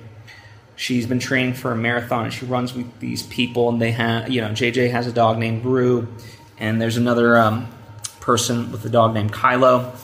she's 0.76 1.06
been 1.06 1.18
training 1.18 1.54
for 1.54 1.72
a 1.72 1.76
marathon 1.76 2.26
and 2.26 2.32
she 2.32 2.44
runs 2.46 2.74
with 2.74 3.00
these 3.00 3.24
people 3.24 3.70
and 3.70 3.80
they 3.80 3.92
have 3.92 4.30
you 4.30 4.42
know 4.42 4.50
jj 4.50 4.90
has 4.90 5.06
a 5.06 5.12
dog 5.12 5.38
named 5.38 5.64
rue 5.64 6.06
and 6.58 6.80
there's 6.80 6.96
another 6.96 7.36
um, 7.38 7.68
person 8.20 8.72
with 8.72 8.84
a 8.84 8.88
dog 8.88 9.14
named 9.14 9.32
kylo. 9.32 9.94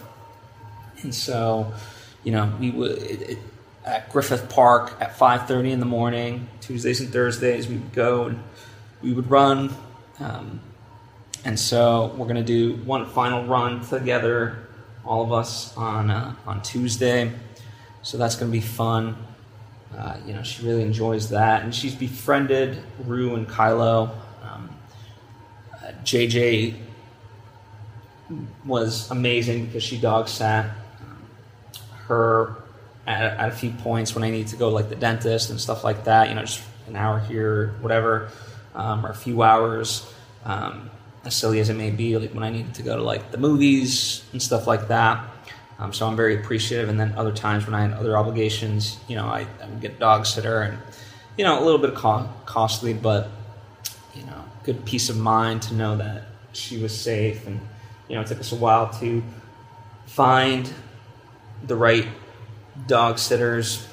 And 1.03 1.15
so 1.15 1.73
you 2.25 2.33
know 2.33 2.53
we 2.61 2.71
would 2.71 3.39
at 3.85 4.11
griffith 4.11 4.49
park 4.49 4.95
at 5.01 5.17
5.30 5.19 5.73
in 5.73 5.81
the 5.81 5.87
morning 5.87 6.47
tuesdays 6.61 7.01
and 7.01 7.13
thursdays 7.13 7.67
we 7.67 7.77
would 7.77 7.93
go 7.93 8.27
and 8.27 8.43
we 9.03 9.13
would 9.13 9.29
run. 9.29 9.75
Um, 10.21 10.61
and 11.45 11.59
so 11.59 12.15
we're 12.17 12.27
going 12.27 12.37
to 12.37 12.45
do 12.45 12.77
one 12.85 13.07
final 13.07 13.45
run 13.47 13.81
together 13.85 14.69
all 15.05 15.23
of 15.23 15.33
us 15.33 15.77
on 15.77 16.11
uh, 16.11 16.35
on 16.47 16.63
tuesday. 16.63 17.33
So 18.03 18.19
that's 18.19 18.37
going 18.37 18.51
to 18.51 18.53
be 18.53 18.65
fun. 18.65 19.17
Uh, 19.97 20.17
you 20.27 20.33
know, 20.33 20.43
she 20.43 20.65
really 20.65 20.83
enjoys 20.83 21.31
that, 21.31 21.63
and 21.63 21.75
she's 21.75 21.95
befriended 21.95 22.83
Rue 23.05 23.35
and 23.35 23.49
Kylo. 23.49 24.11
JJ 26.05 26.77
was 28.65 29.11
amazing 29.11 29.67
because 29.67 29.83
she 29.83 29.99
dog 29.99 30.29
sat 30.29 30.71
her 32.07 32.57
at, 33.07 33.23
at, 33.23 33.49
a 33.49 33.53
few 33.53 33.71
points 33.71 34.15
when 34.15 34.25
I 34.25 34.31
need 34.31 34.49
to 34.49 34.57
go 34.57 34.69
like 34.69 34.89
the 34.89 34.97
dentist 34.97 35.51
and 35.51 35.61
stuff 35.61 35.85
like 35.85 36.05
that. 36.05 36.29
You 36.29 36.35
know, 36.35 36.43
just 36.43 36.63
an 36.87 36.97
hour 36.97 37.19
here, 37.21 37.75
whatever, 37.81 38.31
um, 38.75 39.05
or 39.05 39.11
a 39.11 39.15
few 39.15 39.43
hours. 39.43 40.11
Um, 40.45 40.91
as 41.25 41.35
silly 41.35 41.61
as 41.61 41.69
it 41.69 41.75
may 41.75 41.91
be, 41.91 42.17
like 42.19 42.33
when 42.33 42.43
I 42.43 42.51
needed 42.51 42.75
to 42.75 42.83
go 42.83 42.97
to 42.97 43.03
like 43.03 43.31
the 43.31 43.39
movies 43.39 44.25
and 44.33 44.43
stuff 44.43 44.67
like 44.67 44.89
that. 44.89 45.25
Um, 45.79 45.93
so 45.93 46.07
I'm 46.07 46.17
very 46.17 46.41
appreciative. 46.41 46.89
And 46.89 46.99
then 46.99 47.15
other 47.17 47.33
times 47.33 47.67
when 47.67 47.75
I 47.75 47.83
had 47.83 47.93
other 47.93 48.17
obligations, 48.17 48.99
you 49.09 49.17
know, 49.17 49.27
I, 49.27 49.47
I 49.63 49.67
would 49.69 49.81
get 49.81 49.99
dog 49.99 50.27
sitter 50.27 50.63
and, 50.63 50.79
you 51.37 51.45
know, 51.45 51.61
a 51.61 51.65
little 51.65 51.79
bit 51.79 51.95
co- 51.95 52.29
costly, 52.47 52.93
but, 52.93 53.29
good 54.65 54.85
peace 54.85 55.09
of 55.09 55.17
mind 55.17 55.63
to 55.63 55.75
know 55.75 55.97
that 55.97 56.25
she 56.53 56.79
was 56.79 56.99
safe. 56.99 57.47
And, 57.47 57.61
you 58.09 58.15
know, 58.15 58.23
it 58.23 58.27
took 58.27 58.41
us 58.41 58.53
a 58.53 58.57
while 58.57 58.91
to 59.01 59.23
find 60.07 60.73
the 61.65 61.77
right 61.77 62.07
dog 62.87 63.19
sitters. 63.19 63.87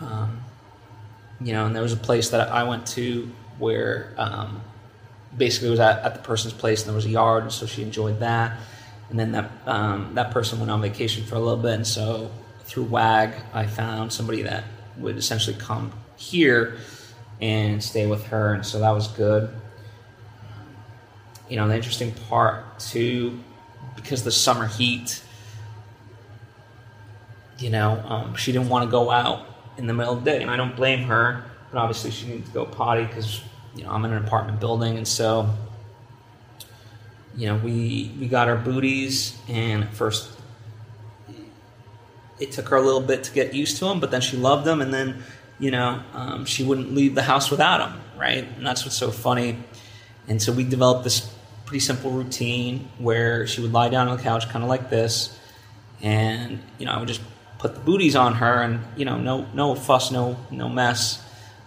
Um, 0.00 0.40
you 1.40 1.52
know, 1.52 1.66
and 1.66 1.74
there 1.74 1.82
was 1.82 1.92
a 1.92 1.98
place 1.98 2.30
that 2.30 2.48
I 2.48 2.64
went 2.64 2.86
to 2.88 3.30
where 3.58 4.14
um, 4.16 4.62
basically 5.36 5.68
it 5.68 5.72
was 5.72 5.80
at, 5.80 6.02
at 6.02 6.14
the 6.14 6.20
person's 6.20 6.54
place 6.54 6.80
and 6.80 6.88
there 6.88 6.96
was 6.96 7.06
a 7.06 7.10
yard, 7.10 7.44
and 7.44 7.52
so 7.52 7.66
she 7.66 7.82
enjoyed 7.82 8.20
that 8.20 8.58
and 9.10 9.18
then 9.18 9.32
that 9.32 9.50
um, 9.66 10.14
that 10.14 10.30
person 10.30 10.58
went 10.58 10.70
on 10.70 10.80
vacation 10.80 11.24
for 11.24 11.34
a 11.36 11.38
little 11.38 11.62
bit, 11.62 11.74
and 11.74 11.86
so 11.86 12.30
through 12.64 12.84
WAG, 12.84 13.34
I 13.52 13.66
found 13.66 14.12
somebody 14.12 14.42
that 14.42 14.64
would 14.96 15.16
essentially 15.16 15.56
come 15.56 15.92
here 16.16 16.78
and 17.44 17.84
stay 17.84 18.06
with 18.06 18.24
her, 18.28 18.54
and 18.54 18.64
so 18.64 18.80
that 18.80 18.90
was 18.90 19.08
good. 19.08 19.50
You 21.48 21.56
know, 21.56 21.68
the 21.68 21.76
interesting 21.76 22.12
part 22.30 22.78
too, 22.78 23.38
because 23.96 24.24
the 24.24 24.32
summer 24.32 24.66
heat, 24.66 25.22
you 27.58 27.68
know, 27.68 28.02
um, 28.08 28.34
she 28.34 28.50
didn't 28.50 28.70
want 28.70 28.86
to 28.86 28.90
go 28.90 29.10
out 29.10 29.46
in 29.76 29.86
the 29.86 29.92
middle 29.92 30.14
of 30.14 30.24
the 30.24 30.30
day, 30.30 30.40
and 30.40 30.50
I 30.50 30.56
don't 30.56 30.74
blame 30.74 31.02
her. 31.02 31.44
But 31.70 31.80
obviously, 31.80 32.12
she 32.12 32.28
needed 32.28 32.46
to 32.46 32.52
go 32.52 32.64
potty 32.64 33.04
because 33.04 33.42
you 33.76 33.84
know 33.84 33.90
I'm 33.90 34.02
in 34.06 34.12
an 34.12 34.24
apartment 34.24 34.58
building, 34.58 34.96
and 34.96 35.06
so 35.06 35.50
you 37.36 37.46
know, 37.46 37.56
we 37.56 38.10
we 38.18 38.26
got 38.26 38.48
our 38.48 38.56
booties, 38.56 39.36
and 39.48 39.84
at 39.84 39.92
first 39.92 40.30
it 42.40 42.52
took 42.52 42.68
her 42.68 42.76
a 42.76 42.82
little 42.82 43.02
bit 43.02 43.22
to 43.24 43.32
get 43.32 43.52
used 43.52 43.76
to 43.78 43.84
them, 43.84 44.00
but 44.00 44.10
then 44.10 44.22
she 44.22 44.38
loved 44.38 44.64
them, 44.64 44.80
and 44.80 44.94
then 44.94 45.22
you 45.64 45.70
know 45.70 46.02
um, 46.12 46.44
she 46.44 46.62
wouldn't 46.62 46.92
leave 46.94 47.14
the 47.14 47.22
house 47.22 47.50
without 47.50 47.88
him, 47.88 47.98
right? 48.18 48.44
And 48.56 48.66
that's 48.66 48.84
what's 48.84 48.96
so 48.96 49.10
funny. 49.10 49.56
And 50.28 50.40
so 50.40 50.52
we 50.52 50.62
developed 50.62 51.04
this 51.04 51.34
pretty 51.64 51.80
simple 51.80 52.10
routine 52.10 52.90
where 52.98 53.46
she 53.46 53.62
would 53.62 53.72
lie 53.72 53.88
down 53.88 54.08
on 54.08 54.18
the 54.18 54.22
couch, 54.22 54.46
kind 54.50 54.62
of 54.62 54.68
like 54.68 54.90
this, 54.90 55.38
and 56.02 56.60
you 56.78 56.84
know 56.84 56.92
I 56.92 56.98
would 56.98 57.08
just 57.08 57.22
put 57.58 57.74
the 57.74 57.80
booties 57.80 58.14
on 58.14 58.34
her, 58.34 58.60
and 58.60 58.80
you 58.94 59.06
know 59.06 59.16
no 59.16 59.46
no 59.54 59.74
fuss, 59.74 60.10
no 60.10 60.36
no 60.50 60.68
mess. 60.68 61.22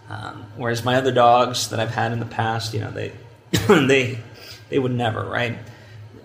Um, 0.08 0.46
whereas 0.56 0.84
my 0.84 0.94
other 0.94 1.10
dogs 1.10 1.70
that 1.70 1.80
I've 1.80 1.90
had 1.90 2.12
in 2.12 2.20
the 2.20 2.26
past, 2.26 2.72
you 2.74 2.80
know 2.80 2.92
they 2.92 3.12
they 3.68 4.20
they 4.68 4.78
would 4.78 4.94
never, 4.94 5.24
right? 5.24 5.58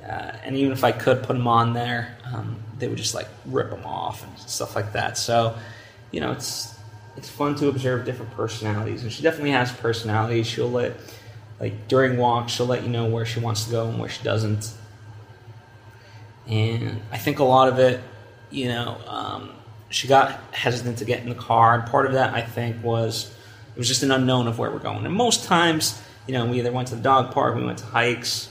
Uh, 0.04 0.32
and 0.44 0.56
even 0.56 0.74
if 0.74 0.84
I 0.84 0.92
could 0.92 1.24
put 1.24 1.34
them 1.34 1.48
on 1.48 1.74
there, 1.74 2.18
um, 2.32 2.58
they 2.78 2.88
would 2.88 3.00
just 3.00 3.16
like 3.16 3.28
rip 3.48 3.72
them 3.72 3.84
off 3.84 4.24
and 4.24 4.38
stuff 4.38 4.76
like 4.76 4.94
that. 4.94 5.18
So, 5.18 5.58
you 6.12 6.20
know, 6.20 6.34
it's 6.34 6.73
it's 7.16 7.30
fun 7.30 7.56
to 7.56 7.68
observe 7.68 8.06
different 8.06 8.32
personalities, 8.34 9.04
and 9.04 9.12
she 9.12 9.24
definitely 9.24 9.52
has 9.52 9.72
personality. 9.72 10.44
She'll 10.44 10.72
let 10.72 10.96
like 11.60 11.88
during 11.88 12.18
walks, 12.18 12.54
she'll 12.54 12.66
let 12.66 12.84
you 12.84 12.90
know 12.90 13.06
where 13.06 13.26
she 13.26 13.40
wants 13.40 13.66
to 13.66 13.72
go 13.72 13.88
and 13.88 14.00
where 14.00 14.10
she 14.10 14.24
doesn't. 14.24 14.72
And 16.48 17.02
I 17.12 17.18
think 17.18 17.40
a 17.40 17.44
lot 17.44 17.70
of 17.70 17.80
it, 17.80 18.02
you 18.50 18.68
know, 18.68 18.98
um, 19.08 19.52
she 19.90 20.08
got 20.08 20.42
hesitant 20.54 20.98
to 20.98 21.06
get 21.06 21.22
in 21.22 21.30
the 21.30 21.36
car, 21.36 21.76
and 21.76 21.90
part 21.90 22.06
of 22.06 22.14
that 22.14 22.34
I 22.34 22.42
think 22.42 22.84
was 22.84 23.34
it 23.76 23.78
was 23.78 23.88
just 23.88 24.04
an 24.04 24.12
unknown 24.12 24.48
of 24.48 24.60
where 24.60 24.72
we're 24.72 24.80
going. 24.80 25.06
And 25.06 25.14
most 25.14 25.46
times 25.46 26.02
you 26.28 26.34
know, 26.34 26.46
we 26.46 26.60
either 26.60 26.72
went 26.72 26.88
to 26.90 26.96
the 26.96 27.02
dog 27.02 27.34
park, 27.34 27.56
we 27.56 27.64
went 27.64 27.80
to 27.80 27.86
hikes, 27.86 28.50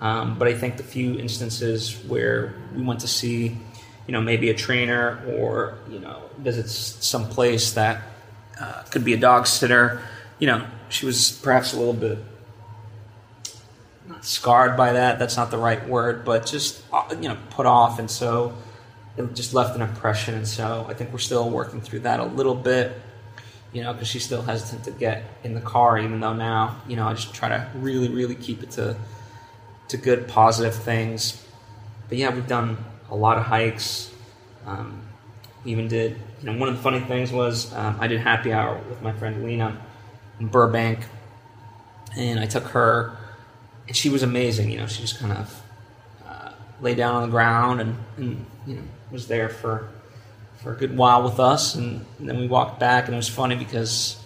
um, 0.00 0.38
but 0.38 0.48
I 0.48 0.54
think 0.54 0.76
the 0.76 0.82
few 0.82 1.18
instances 1.18 1.96
where 2.06 2.54
we 2.74 2.82
went 2.82 3.00
to 3.00 3.08
see, 3.08 3.56
you 4.06 4.12
know, 4.12 4.20
maybe 4.20 4.50
a 4.50 4.54
trainer 4.54 5.22
or 5.26 5.78
you 5.88 5.98
know 5.98 6.22
visit 6.38 6.68
some 6.68 7.28
place 7.28 7.72
that 7.72 8.02
uh, 8.60 8.82
could 8.90 9.04
be 9.04 9.14
a 9.14 9.16
dog 9.16 9.46
sitter, 9.46 10.02
you 10.38 10.46
know, 10.46 10.66
she 10.88 11.06
was 11.06 11.32
perhaps 11.42 11.72
a 11.72 11.78
little 11.78 11.94
bit 11.94 12.18
not 14.08 14.24
scarred 14.24 14.76
by 14.76 14.92
that. 14.92 15.18
That's 15.18 15.36
not 15.36 15.50
the 15.50 15.58
right 15.58 15.86
word, 15.88 16.24
but 16.24 16.46
just 16.46 16.82
uh, 16.92 17.04
you 17.20 17.28
know 17.28 17.38
put 17.50 17.66
off, 17.66 17.98
and 17.98 18.10
so 18.10 18.54
it 19.16 19.34
just 19.34 19.54
left 19.54 19.76
an 19.76 19.82
impression. 19.82 20.34
And 20.34 20.48
so 20.48 20.86
I 20.88 20.94
think 20.94 21.12
we're 21.12 21.18
still 21.18 21.48
working 21.50 21.80
through 21.80 22.00
that 22.00 22.20
a 22.20 22.24
little 22.24 22.54
bit 22.54 22.92
you 23.72 23.82
know, 23.82 23.92
because 23.92 24.08
she's 24.08 24.24
still 24.24 24.42
hesitant 24.42 24.84
to 24.84 24.90
get 24.90 25.24
in 25.44 25.54
the 25.54 25.60
car, 25.60 25.98
even 25.98 26.20
though 26.20 26.34
now, 26.34 26.76
you 26.86 26.96
know, 26.96 27.08
I 27.08 27.14
just 27.14 27.34
try 27.34 27.48
to 27.48 27.70
really, 27.74 28.08
really 28.08 28.34
keep 28.34 28.62
it 28.62 28.70
to 28.72 28.96
to 29.88 29.96
good, 29.96 30.28
positive 30.28 30.74
things. 30.74 31.44
But 32.08 32.18
yeah, 32.18 32.34
we've 32.34 32.46
done 32.46 32.78
a 33.12 33.16
lot 33.16 33.36
of 33.36 33.44
hikes. 33.44 34.10
Um, 34.66 35.02
even 35.64 35.86
did, 35.86 36.16
you 36.40 36.50
know, 36.50 36.58
one 36.58 36.68
of 36.68 36.76
the 36.76 36.82
funny 36.82 37.00
things 37.00 37.30
was 37.30 37.72
um, 37.74 37.96
I 38.00 38.08
did 38.08 38.20
happy 38.20 38.52
hour 38.52 38.80
with 38.88 39.00
my 39.02 39.12
friend 39.12 39.44
Lena 39.44 39.80
in 40.40 40.48
Burbank, 40.48 41.00
and 42.16 42.40
I 42.40 42.46
took 42.46 42.64
her, 42.68 43.16
and 43.86 43.96
she 43.96 44.08
was 44.08 44.24
amazing. 44.24 44.70
You 44.70 44.78
know, 44.78 44.86
she 44.86 45.02
just 45.02 45.20
kind 45.20 45.32
of 45.32 45.62
uh, 46.26 46.52
lay 46.80 46.94
down 46.96 47.16
on 47.16 47.22
the 47.22 47.28
ground 47.28 47.80
and, 47.80 47.96
and 48.16 48.46
you 48.66 48.74
know 48.76 48.82
was 49.12 49.28
there 49.28 49.48
for 49.48 49.88
for 50.56 50.72
a 50.72 50.76
good 50.76 50.96
while 50.96 51.22
with 51.22 51.38
us, 51.38 51.74
and, 51.74 52.04
and 52.18 52.28
then 52.28 52.38
we 52.38 52.48
walked 52.48 52.80
back, 52.80 53.04
and 53.04 53.14
it 53.14 53.16
was 53.16 53.28
funny 53.28 53.56
because 53.56 54.16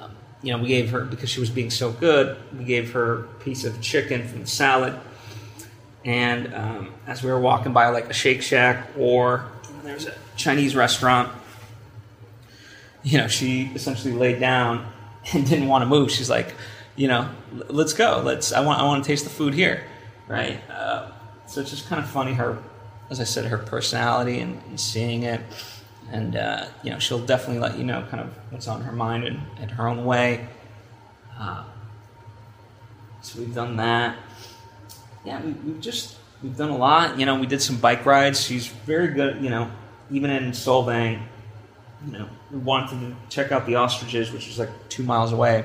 um, 0.00 0.10
you 0.42 0.52
know 0.52 0.58
we 0.58 0.68
gave 0.68 0.90
her 0.90 1.04
because 1.04 1.30
she 1.30 1.40
was 1.40 1.48
being 1.48 1.70
so 1.70 1.92
good, 1.92 2.36
we 2.58 2.64
gave 2.64 2.92
her 2.92 3.20
a 3.20 3.22
piece 3.44 3.64
of 3.64 3.80
chicken 3.80 4.26
from 4.26 4.40
the 4.40 4.46
salad, 4.46 4.94
and 6.06 6.54
um, 6.54 6.94
as 7.06 7.22
we 7.22 7.30
were 7.30 7.38
walking 7.38 7.74
by 7.74 7.88
like 7.88 8.08
a 8.08 8.14
Shake 8.14 8.40
Shack 8.40 8.88
or 8.96 9.46
there's 9.82 10.06
a 10.06 10.14
Chinese 10.36 10.74
restaurant, 10.74 11.30
you 13.02 13.18
know, 13.18 13.28
she 13.28 13.70
essentially 13.74 14.14
laid 14.14 14.40
down 14.40 14.90
and 15.34 15.46
didn't 15.46 15.68
want 15.68 15.82
to 15.82 15.86
move. 15.86 16.10
She's 16.10 16.30
like, 16.30 16.54
you 16.96 17.08
know, 17.08 17.28
let's 17.68 17.92
go. 17.92 18.22
Let's. 18.24 18.52
I 18.52 18.60
want. 18.60 18.80
I 18.80 18.84
want 18.84 19.04
to 19.04 19.08
taste 19.08 19.24
the 19.24 19.30
food 19.30 19.52
here, 19.52 19.84
right? 20.26 20.58
Uh, 20.70 21.10
so 21.46 21.60
it's 21.60 21.68
just 21.68 21.86
kind 21.88 22.02
of 22.02 22.08
funny 22.08 22.32
her 22.32 22.58
as 23.10 23.20
I 23.20 23.24
said, 23.24 23.46
her 23.46 23.58
personality 23.58 24.40
and, 24.40 24.60
and 24.68 24.80
seeing 24.80 25.22
it. 25.22 25.40
And, 26.10 26.36
uh, 26.36 26.66
you 26.82 26.90
know, 26.90 26.98
she'll 26.98 27.24
definitely 27.24 27.60
let 27.60 27.78
you 27.78 27.84
know 27.84 28.06
kind 28.10 28.22
of 28.22 28.32
what's 28.50 28.68
on 28.68 28.82
her 28.82 28.92
mind 28.92 29.24
in, 29.24 29.40
in 29.60 29.68
her 29.70 29.86
own 29.88 30.04
way. 30.04 30.46
Uh, 31.38 31.64
so 33.22 33.40
we've 33.40 33.54
done 33.54 33.76
that. 33.76 34.16
Yeah, 35.26 35.42
we, 35.42 35.52
we've 35.52 35.80
just, 35.80 36.16
we've 36.42 36.56
done 36.56 36.70
a 36.70 36.76
lot. 36.76 37.18
You 37.18 37.26
know, 37.26 37.38
we 37.38 37.46
did 37.46 37.60
some 37.60 37.76
bike 37.76 38.06
rides. 38.06 38.40
She's 38.40 38.68
very 38.68 39.08
good, 39.08 39.42
you 39.42 39.50
know, 39.50 39.70
even 40.10 40.30
in 40.30 40.52
Solvang, 40.52 41.20
you 42.06 42.12
know, 42.12 42.28
we 42.52 42.58
wanted 42.58 43.00
to 43.00 43.16
check 43.28 43.52
out 43.52 43.66
the 43.66 43.74
ostriches, 43.74 44.32
which 44.32 44.46
was 44.46 44.58
like 44.58 44.70
two 44.88 45.02
miles 45.02 45.32
away. 45.32 45.64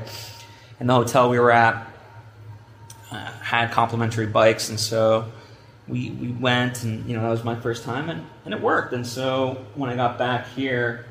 And 0.80 0.89
the 0.89 0.96
hotel 0.96 1.30
we 1.30 1.39
were 1.39 1.51
at 1.51 1.88
uh, 3.12 3.15
had 3.15 3.72
complimentary 3.72 4.25
bikes. 4.25 4.70
And 4.70 4.80
so 4.80 5.32
we, 5.88 6.12
we 6.12 6.30
went 6.30 6.84
and 6.84 7.08
you 7.08 7.15
know 7.15 7.24
that 7.24 7.30
was 7.30 7.44
my 7.44 7.56
first 7.56 7.84
time 7.84 8.10
and, 8.10 8.25
and 8.46 8.53
it 8.53 8.62
worked 8.62 8.94
and 8.94 9.06
so 9.06 9.65
when 9.75 9.89
i 9.89 9.96
got 9.96 10.18
back 10.18 10.48
here 10.50 11.06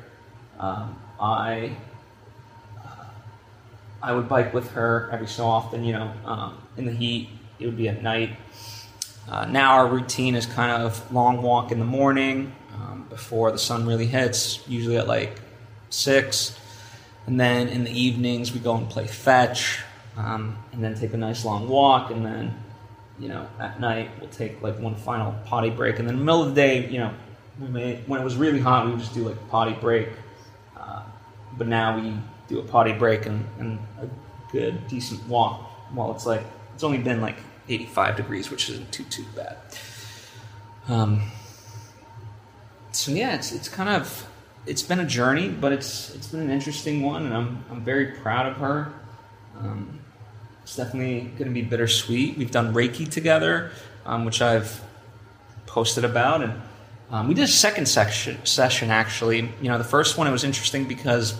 um, 0.59 0.99
i 1.19 1.75
uh, 2.83 3.05
i 4.01 4.11
would 4.11 4.27
bike 4.27 4.53
with 4.53 4.71
her 4.71 5.09
every 5.11 5.27
so 5.27 5.45
often 5.45 5.83
you 5.83 5.93
know 5.93 6.11
um, 6.25 6.57
in 6.77 6.85
the 6.85 6.91
heat 6.91 7.29
it 7.61 7.65
would 7.65 7.77
be 7.77 7.87
at 7.87 8.01
night. 8.01 8.35
Uh, 9.29 9.45
now 9.45 9.75
our 9.75 9.87
routine 9.87 10.35
is 10.35 10.45
kind 10.45 10.71
of 10.71 11.13
long 11.13 11.41
walk 11.41 11.71
in 11.71 11.79
the 11.79 11.85
morning 11.85 12.53
um, 12.73 13.05
before 13.09 13.51
the 13.51 13.57
sun 13.57 13.85
really 13.85 14.07
hits 14.07 14.67
usually 14.67 14.97
at 14.97 15.07
like 15.07 15.39
six. 15.89 16.57
And 17.27 17.39
then 17.39 17.67
in 17.67 17.83
the 17.83 17.91
evenings, 17.91 18.51
we 18.51 18.59
go 18.59 18.75
and 18.75 18.89
play 18.89 19.05
fetch, 19.05 19.79
um, 20.17 20.57
and 20.73 20.83
then 20.83 20.95
take 20.95 21.13
a 21.13 21.17
nice 21.17 21.45
long 21.45 21.69
walk, 21.69 22.09
and 22.09 22.25
then, 22.25 22.55
you 23.19 23.29
know, 23.29 23.47
at 23.59 23.79
night 23.79 24.09
we'll 24.19 24.29
take 24.29 24.61
like 24.61 24.79
one 24.79 24.95
final 24.95 25.35
potty 25.45 25.69
break, 25.69 25.99
and 25.99 26.07
then 26.07 26.15
in 26.15 26.19
the 26.19 26.25
middle 26.25 26.41
of 26.41 26.49
the 26.49 26.55
day, 26.55 26.89
you 26.89 26.97
know, 26.97 27.13
we 27.59 27.67
may 27.67 28.01
when 28.07 28.19
it 28.19 28.23
was 28.23 28.35
really 28.35 28.59
hot, 28.59 28.85
we 28.85 28.91
would 28.91 28.99
just 28.99 29.13
do 29.13 29.27
like 29.27 29.49
potty 29.49 29.73
break, 29.73 30.09
uh, 30.75 31.03
but 31.57 31.67
now 31.67 31.95
we 31.97 32.15
do 32.47 32.59
a 32.59 32.63
potty 32.63 32.91
break 32.91 33.27
and, 33.27 33.45
and 33.59 33.79
a 34.01 34.09
good 34.51 34.87
decent 34.87 35.25
walk 35.27 35.61
while 35.93 36.11
it's 36.11 36.25
like 36.25 36.43
it's 36.73 36.83
only 36.83 36.97
been 36.97 37.21
like 37.21 37.37
85 37.71 38.17
degrees, 38.17 38.51
which 38.51 38.69
isn't 38.69 38.91
too 38.91 39.03
too 39.05 39.25
bad. 39.35 39.57
Um, 40.87 41.31
so 42.91 43.11
yeah, 43.11 43.35
it's 43.35 43.51
it's 43.51 43.69
kind 43.69 43.89
of 43.89 44.27
it's 44.65 44.83
been 44.83 44.99
a 44.99 45.05
journey, 45.05 45.49
but 45.49 45.71
it's 45.71 46.13
it's 46.15 46.27
been 46.27 46.41
an 46.41 46.49
interesting 46.49 47.01
one, 47.01 47.25
and 47.25 47.33
I'm 47.33 47.65
I'm 47.69 47.83
very 47.83 48.07
proud 48.07 48.47
of 48.47 48.57
her. 48.57 48.93
Um, 49.57 49.99
it's 50.63 50.75
definitely 50.75 51.21
going 51.21 51.47
to 51.47 51.53
be 51.53 51.61
bittersweet. 51.61 52.37
We've 52.37 52.51
done 52.51 52.73
Reiki 52.73 53.09
together, 53.09 53.71
um, 54.05 54.25
which 54.25 54.41
I've 54.41 54.81
posted 55.65 56.05
about, 56.05 56.43
and 56.43 56.53
um, 57.09 57.27
we 57.27 57.33
did 57.33 57.43
a 57.43 57.47
second 57.47 57.87
section, 57.87 58.45
session 58.45 58.89
actually. 58.89 59.49
You 59.61 59.69
know, 59.69 59.77
the 59.77 59.83
first 59.83 60.17
one 60.17 60.27
it 60.27 60.31
was 60.31 60.43
interesting 60.43 60.85
because 60.85 61.39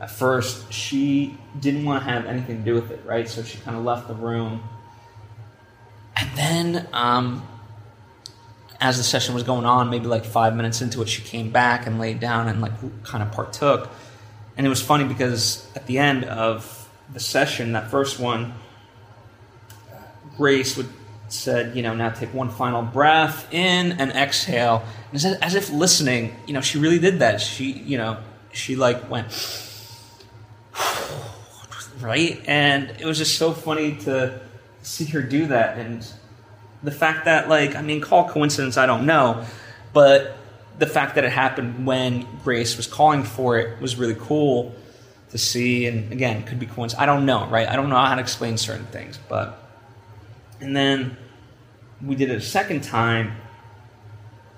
at 0.00 0.10
first 0.10 0.72
she 0.72 1.38
didn't 1.60 1.84
want 1.84 2.04
to 2.04 2.10
have 2.10 2.26
anything 2.26 2.58
to 2.58 2.64
do 2.64 2.74
with 2.74 2.90
it, 2.90 3.00
right? 3.04 3.28
So 3.28 3.42
she 3.42 3.58
kind 3.58 3.76
of 3.76 3.84
left 3.84 4.08
the 4.08 4.14
room, 4.14 4.62
and 6.22 6.38
then 6.38 6.88
um, 6.92 7.46
as 8.80 8.96
the 8.96 9.02
session 9.02 9.34
was 9.34 9.42
going 9.42 9.66
on, 9.66 9.90
maybe 9.90 10.06
like 10.06 10.24
five 10.24 10.54
minutes 10.54 10.80
into 10.80 11.02
it, 11.02 11.08
she 11.08 11.22
came 11.22 11.50
back 11.50 11.86
and 11.86 11.98
laid 11.98 12.20
down 12.20 12.48
and 12.48 12.60
like 12.60 12.72
kind 13.02 13.22
of 13.22 13.32
partook. 13.32 13.90
And 14.56 14.64
it 14.66 14.70
was 14.70 14.80
funny 14.80 15.04
because 15.04 15.66
at 15.74 15.86
the 15.86 15.98
end 15.98 16.24
of 16.24 16.88
the 17.12 17.20
session, 17.20 17.72
that 17.72 17.90
first 17.90 18.20
one, 18.20 18.54
Grace 20.36 20.76
would 20.76 20.88
said, 21.28 21.74
you 21.74 21.82
know, 21.82 21.94
now 21.94 22.10
take 22.10 22.32
one 22.34 22.50
final 22.50 22.82
breath 22.82 23.52
in 23.52 23.92
and 23.92 24.12
exhale. 24.12 24.84
And 25.12 25.24
as 25.42 25.54
if 25.54 25.70
listening, 25.72 26.36
you 26.46 26.52
know, 26.52 26.60
she 26.60 26.78
really 26.78 26.98
did 26.98 27.20
that. 27.20 27.40
She, 27.40 27.72
you 27.72 27.96
know, 27.96 28.18
she 28.52 28.76
like 28.76 29.10
went 29.10 29.26
right, 32.00 32.40
and 32.46 32.90
it 33.00 33.06
was 33.06 33.18
just 33.18 33.38
so 33.38 33.52
funny 33.52 33.96
to 34.00 34.40
see 34.82 35.04
her 35.06 35.22
do 35.22 35.46
that 35.46 35.78
and 35.78 36.04
the 36.82 36.90
fact 36.90 37.24
that 37.24 37.48
like 37.48 37.74
I 37.76 37.82
mean, 37.82 38.00
call 38.00 38.28
coincidence, 38.28 38.76
I 38.76 38.86
don't 38.86 39.06
know, 39.06 39.44
but 39.92 40.36
the 40.78 40.86
fact 40.86 41.14
that 41.14 41.24
it 41.24 41.32
happened 41.32 41.86
when 41.86 42.26
Grace 42.42 42.76
was 42.76 42.86
calling 42.86 43.22
for 43.22 43.58
it 43.58 43.80
was 43.80 43.96
really 43.96 44.16
cool 44.18 44.74
to 45.30 45.38
see. 45.38 45.86
And 45.86 46.12
again, 46.12 46.44
could 46.44 46.58
be 46.58 46.66
coincidence. 46.66 47.00
I 47.00 47.06
don't 47.06 47.26
know, 47.26 47.46
right? 47.46 47.68
I 47.68 47.76
don't 47.76 47.88
know 47.88 47.96
how 47.96 48.14
to 48.14 48.20
explain 48.20 48.56
certain 48.56 48.86
things, 48.86 49.18
but 49.28 49.58
and 50.60 50.76
then 50.76 51.16
we 52.04 52.16
did 52.16 52.30
it 52.30 52.36
a 52.36 52.40
second 52.40 52.82
time, 52.82 53.32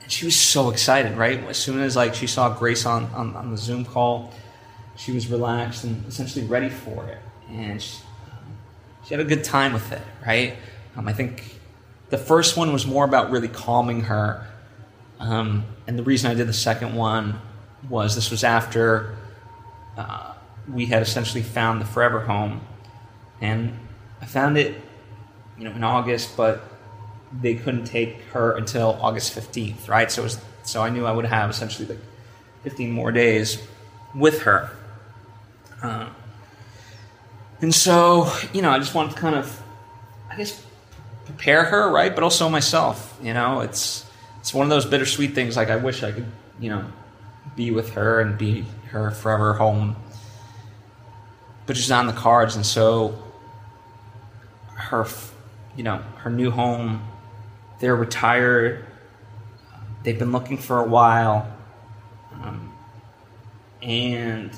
and 0.02 0.10
she 0.10 0.24
was 0.24 0.36
so 0.36 0.70
excited, 0.70 1.16
right? 1.16 1.42
As 1.44 1.58
soon 1.58 1.80
as 1.80 1.96
like 1.96 2.14
she 2.14 2.26
saw 2.26 2.56
Grace 2.56 2.86
on 2.86 3.04
on, 3.06 3.36
on 3.36 3.50
the 3.50 3.58
Zoom 3.58 3.84
call, 3.84 4.32
she 4.96 5.12
was 5.12 5.28
relaxed 5.28 5.84
and 5.84 6.06
essentially 6.06 6.46
ready 6.46 6.70
for 6.70 7.06
it, 7.06 7.18
and 7.50 7.82
she, 7.82 7.98
she 9.06 9.14
had 9.14 9.20
a 9.20 9.24
good 9.24 9.44
time 9.44 9.72
with 9.72 9.92
it, 9.92 10.02
right? 10.26 10.56
Um, 10.96 11.08
I 11.08 11.12
think 11.12 11.58
the 12.10 12.18
first 12.18 12.56
one 12.56 12.72
was 12.72 12.86
more 12.86 13.04
about 13.04 13.30
really 13.30 13.48
calming 13.48 14.02
her. 14.02 14.46
Um, 15.20 15.64
and 15.86 15.98
the 15.98 16.02
reason 16.02 16.30
I 16.30 16.34
did 16.34 16.46
the 16.46 16.52
second 16.52 16.94
one 16.94 17.40
was 17.88 18.14
this 18.14 18.30
was 18.30 18.44
after 18.44 19.16
uh, 19.96 20.32
we 20.72 20.86
had 20.86 21.02
essentially 21.02 21.42
found 21.42 21.80
the 21.80 21.84
forever 21.84 22.20
home. 22.20 22.62
And 23.40 23.78
I 24.20 24.26
found 24.26 24.56
it, 24.56 24.80
you 25.58 25.64
know, 25.64 25.72
in 25.72 25.84
August, 25.84 26.36
but 26.36 26.62
they 27.40 27.54
couldn't 27.54 27.84
take 27.84 28.20
her 28.32 28.56
until 28.56 28.98
August 29.00 29.36
15th, 29.36 29.88
right? 29.88 30.10
So 30.10 30.22
was, 30.22 30.40
so 30.62 30.82
I 30.82 30.88
knew 30.88 31.04
I 31.04 31.12
would 31.12 31.26
have 31.26 31.50
essentially 31.50 31.86
like 31.86 31.98
15 32.62 32.90
more 32.90 33.12
days 33.12 33.60
with 34.14 34.42
her. 34.42 34.70
And 37.64 37.74
so, 37.74 38.30
you 38.52 38.60
know, 38.60 38.68
I 38.68 38.78
just 38.78 38.94
wanted 38.94 39.14
to 39.14 39.16
kind 39.16 39.34
of, 39.34 39.62
I 40.30 40.36
guess, 40.36 40.62
prepare 41.24 41.64
her, 41.64 41.90
right? 41.90 42.14
But 42.14 42.22
also 42.22 42.50
myself. 42.50 43.18
You 43.22 43.32
know, 43.32 43.62
it's 43.62 44.04
it's 44.38 44.52
one 44.52 44.66
of 44.66 44.70
those 44.70 44.84
bittersweet 44.84 45.34
things. 45.34 45.56
Like 45.56 45.70
I 45.70 45.76
wish 45.76 46.02
I 46.02 46.12
could, 46.12 46.26
you 46.60 46.68
know, 46.68 46.84
be 47.56 47.70
with 47.70 47.94
her 47.94 48.20
and 48.20 48.36
be 48.36 48.66
her 48.90 49.10
forever 49.12 49.54
home, 49.54 49.96
but 51.64 51.78
she's 51.78 51.88
not 51.88 52.00
on 52.00 52.06
the 52.06 52.12
cards, 52.20 52.54
and 52.54 52.66
so 52.66 53.18
her, 54.74 55.06
you 55.74 55.84
know, 55.84 56.02
her 56.18 56.28
new 56.28 56.50
home. 56.50 57.02
They're 57.80 57.96
retired. 57.96 58.84
They've 60.02 60.18
been 60.18 60.32
looking 60.32 60.58
for 60.58 60.80
a 60.80 60.86
while, 60.86 61.50
um, 62.42 62.74
and 63.80 64.50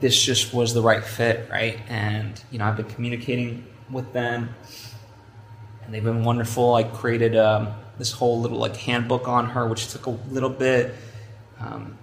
this 0.00 0.20
just 0.20 0.52
was 0.52 0.74
the 0.74 0.82
right 0.82 1.02
fit, 1.02 1.48
right? 1.50 1.78
And 1.88 2.40
you 2.50 2.58
know, 2.58 2.66
I've 2.66 2.76
been 2.76 2.86
communicating 2.86 3.66
with 3.90 4.12
them 4.12 4.54
and 5.84 5.94
they've 5.94 6.04
been 6.04 6.22
wonderful. 6.22 6.74
I 6.74 6.82
created 6.84 7.34
um, 7.36 7.68
this 7.96 8.12
whole 8.12 8.40
little 8.40 8.58
like 8.58 8.76
handbook 8.76 9.26
on 9.26 9.46
her, 9.46 9.66
which 9.66 9.88
took 9.88 10.06
a 10.06 10.10
little 10.10 10.50
bit, 10.50 10.94
um, 11.58 11.96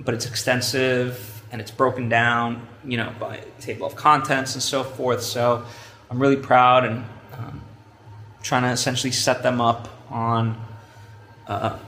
but 0.00 0.12
it's 0.12 0.26
extensive 0.26 1.42
and 1.52 1.60
it's 1.60 1.70
broken 1.70 2.08
down, 2.08 2.66
you 2.84 2.96
know, 2.96 3.12
by 3.20 3.44
table 3.60 3.86
of 3.86 3.94
contents 3.94 4.54
and 4.54 4.62
so 4.62 4.82
forth. 4.82 5.22
So 5.22 5.64
I'm 6.10 6.18
really 6.18 6.36
proud 6.36 6.84
and 6.84 7.04
um, 7.34 7.60
trying 8.42 8.62
to 8.62 8.70
essentially 8.70 9.12
set 9.12 9.42
them 9.42 9.60
up 9.60 9.88
on, 10.10 10.60
uh, 11.46 11.78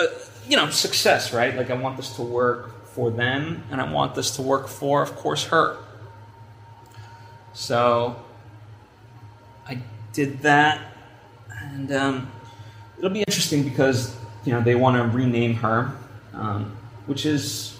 uh, 0.00 0.06
you 0.48 0.56
know, 0.56 0.68
success. 0.70 1.32
Right? 1.32 1.56
Like 1.56 1.70
I 1.70 1.74
want 1.74 1.96
this 1.96 2.16
to 2.16 2.22
work 2.22 2.75
for 2.96 3.10
them, 3.10 3.62
and 3.70 3.78
I 3.78 3.92
want 3.92 4.14
this 4.14 4.30
to 4.36 4.42
work 4.42 4.68
for, 4.68 5.02
of 5.02 5.14
course, 5.16 5.44
her. 5.44 5.76
So 7.52 8.16
I 9.68 9.82
did 10.14 10.40
that, 10.40 10.80
and 11.50 11.92
um, 11.92 12.32
it'll 12.96 13.10
be 13.10 13.20
interesting 13.20 13.64
because 13.64 14.16
you 14.46 14.52
know 14.54 14.62
they 14.62 14.74
want 14.74 14.96
to 14.96 15.14
rename 15.14 15.56
her, 15.56 15.94
um, 16.32 16.74
which 17.04 17.26
is 17.26 17.76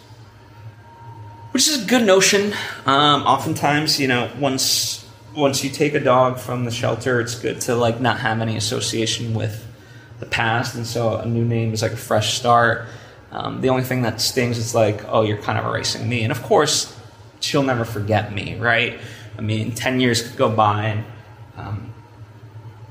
which 1.53 1.67
is 1.67 1.83
a 1.83 1.87
good 1.87 2.07
notion. 2.07 2.53
Um, 2.85 3.23
oftentimes, 3.23 3.99
you 3.99 4.09
know, 4.09 4.31
once 4.39 5.09
once 5.35 5.65
you 5.65 5.71
take 5.71 5.95
a 5.95 6.01
dog 6.01 6.39
from 6.39 6.67
the 6.67 6.71
shelter, 6.71 7.21
it's 7.23 7.35
good 7.35 7.63
to 7.63 7.75
like 7.75 8.03
not 8.03 8.21
have 8.21 8.43
any 8.43 8.59
association 8.59 9.33
with 9.33 9.67
the 10.21 10.27
past, 10.27 10.75
and 10.75 10.87
so 10.87 11.17
a 11.17 11.25
new 11.25 11.45
name 11.45 11.73
is 11.73 11.81
like 11.81 11.93
a 11.93 11.97
fresh 11.97 12.35
start. 12.35 12.87
Um, 13.31 13.61
the 13.61 13.69
only 13.71 13.83
thing 13.83 14.03
that 14.03 14.21
stings 14.21 14.57
is 14.59 14.75
like, 14.75 15.05
oh, 15.09 15.23
you're 15.23 15.39
kind 15.39 15.59
of 15.59 15.65
erasing 15.65 16.09
me, 16.09 16.23
and 16.23 16.31
of 16.31 16.43
course, 16.43 16.99
she'll 17.41 17.63
never 17.63 17.85
forget 17.85 18.33
me, 18.33 18.57
right? 18.57 18.99
I 19.37 19.41
mean, 19.41 19.73
ten 19.73 20.01
years 20.01 20.23
could 20.23 20.37
go 20.37 20.51
by, 20.51 20.85
and 20.85 21.05
um, 21.57 21.95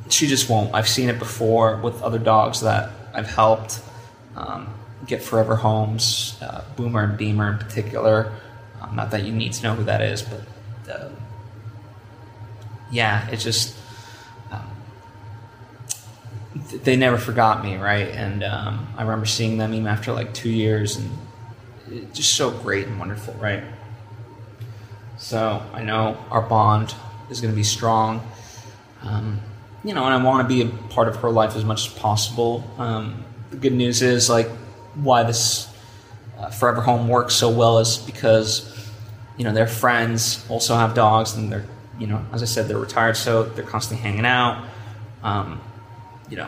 she 0.09 0.27
just 0.27 0.49
won't. 0.49 0.73
I've 0.73 0.89
seen 0.89 1.09
it 1.09 1.19
before 1.19 1.77
with 1.77 2.01
other 2.03 2.19
dogs 2.19 2.61
that 2.61 2.91
I've 3.13 3.27
helped 3.27 3.81
um, 4.35 4.73
get 5.07 5.23
forever 5.23 5.55
homes, 5.55 6.37
uh, 6.41 6.63
Boomer 6.75 7.03
and 7.03 7.17
Beamer 7.17 7.53
in 7.53 7.57
particular. 7.57 8.31
Um, 8.81 8.95
not 8.95 9.11
that 9.11 9.23
you 9.23 9.31
need 9.31 9.53
to 9.53 9.63
know 9.63 9.73
who 9.73 9.83
that 9.85 10.01
is, 10.01 10.21
but 10.21 10.93
uh, 10.93 11.09
yeah, 12.91 13.27
it's 13.29 13.43
just 13.43 13.75
they 16.71 16.95
never 16.95 17.17
forgot 17.17 17.63
me, 17.63 17.77
right? 17.77 18.07
And 18.09 18.43
um, 18.43 18.87
I 18.97 19.03
remember 19.03 19.25
seeing 19.25 19.57
them 19.57 19.73
even 19.73 19.87
after 19.87 20.11
like 20.11 20.33
two 20.33 20.49
years, 20.49 20.97
and 20.97 21.09
just 22.13 22.33
so 22.35 22.51
great 22.51 22.87
and 22.87 22.97
wonderful, 22.99 23.33
right? 23.35 23.63
So 25.17 25.61
I 25.73 25.83
know 25.83 26.17
our 26.29 26.41
bond 26.41 26.93
is 27.29 27.41
going 27.41 27.53
to 27.53 27.55
be 27.55 27.63
strong. 27.63 28.27
Um, 29.01 29.39
you 29.83 29.93
know, 29.93 30.03
and 30.03 30.13
I 30.13 30.23
want 30.23 30.47
to 30.47 30.53
be 30.53 30.63
a 30.63 30.67
part 30.89 31.07
of 31.07 31.17
her 31.17 31.29
life 31.29 31.55
as 31.55 31.63
much 31.63 31.87
as 31.87 31.93
possible. 31.93 32.63
Um, 32.77 33.23
the 33.51 33.57
good 33.57 33.73
news 33.73 34.01
is, 34.01 34.29
like, 34.29 34.49
why 34.95 35.23
this 35.23 35.71
uh, 36.39 36.49
Forever 36.49 36.81
Home 36.81 37.07
works 37.07 37.35
so 37.35 37.49
well 37.49 37.77
is 37.77 37.97
because, 37.97 38.89
you 39.37 39.43
know, 39.43 39.53
their 39.53 39.67
friends 39.67 40.43
also 40.49 40.75
have 40.75 40.95
dogs, 40.95 41.35
and 41.35 41.51
they're, 41.51 41.65
you 41.99 42.07
know, 42.07 42.25
as 42.33 42.41
I 42.41 42.45
said, 42.45 42.67
they're 42.67 42.79
retired, 42.79 43.15
so 43.15 43.43
they're 43.43 43.63
constantly 43.63 44.03
hanging 44.03 44.25
out. 44.25 44.67
Um, 45.21 45.61
you 46.29 46.37
know, 46.37 46.47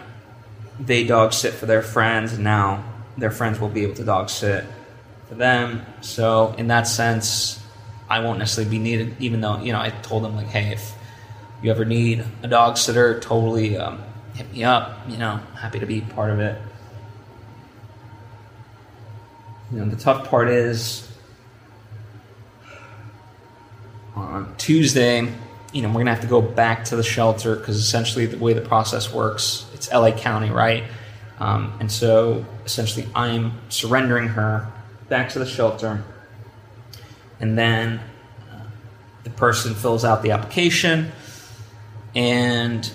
they 0.79 1.05
dog 1.05 1.33
sit 1.33 1.53
for 1.53 1.65
their 1.65 1.81
friends, 1.81 2.33
and 2.33 2.43
now 2.43 2.83
their 3.17 3.31
friends 3.31 3.59
will 3.59 3.69
be 3.69 3.83
able 3.83 3.95
to 3.95 4.03
dog 4.03 4.29
sit 4.29 4.65
for 5.27 5.35
them. 5.35 5.85
So, 6.01 6.53
in 6.57 6.67
that 6.67 6.87
sense, 6.87 7.63
I 8.09 8.19
won't 8.19 8.39
necessarily 8.39 8.71
be 8.71 8.79
needed, 8.79 9.15
even 9.19 9.41
though, 9.41 9.59
you 9.59 9.73
know, 9.73 9.79
I 9.79 9.89
told 9.89 10.23
them, 10.23 10.35
like, 10.35 10.47
hey, 10.47 10.73
if 10.73 10.93
you 11.61 11.71
ever 11.71 11.85
need 11.85 12.23
a 12.43 12.47
dog 12.47 12.77
sitter, 12.77 13.19
totally 13.19 13.77
um, 13.77 14.03
hit 14.35 14.51
me 14.53 14.63
up. 14.63 14.99
You 15.09 15.17
know, 15.17 15.37
happy 15.55 15.79
to 15.79 15.85
be 15.85 16.01
part 16.01 16.31
of 16.31 16.39
it. 16.39 16.61
You 19.71 19.79
know, 19.79 19.85
the 19.85 19.97
tough 19.97 20.29
part 20.29 20.47
is 20.47 21.11
on 24.15 24.55
Tuesday, 24.57 25.31
you 25.73 25.81
know, 25.81 25.89
we're 25.89 25.99
gonna 25.99 26.13
have 26.13 26.21
to 26.21 26.27
go 26.27 26.41
back 26.41 26.85
to 26.85 26.95
the 26.95 27.03
shelter 27.03 27.55
because 27.55 27.77
essentially 27.77 28.25
the 28.25 28.37
way 28.37 28.53
the 28.53 28.61
process 28.61 29.11
works, 29.13 29.66
it's 29.77 29.91
LA 29.91 30.11
County, 30.11 30.49
right? 30.49 30.83
Um, 31.39 31.77
and 31.79 31.91
so 31.91 32.45
essentially, 32.65 33.07
I'm 33.15 33.53
surrendering 33.69 34.29
her 34.29 34.71
back 35.07 35.29
to 35.29 35.39
the 35.39 35.45
shelter, 35.45 36.03
and 37.39 37.57
then 37.57 37.99
uh, 38.51 38.61
the 39.23 39.29
person 39.29 39.75
fills 39.75 40.03
out 40.03 40.23
the 40.23 40.31
application, 40.31 41.11
and 42.15 42.91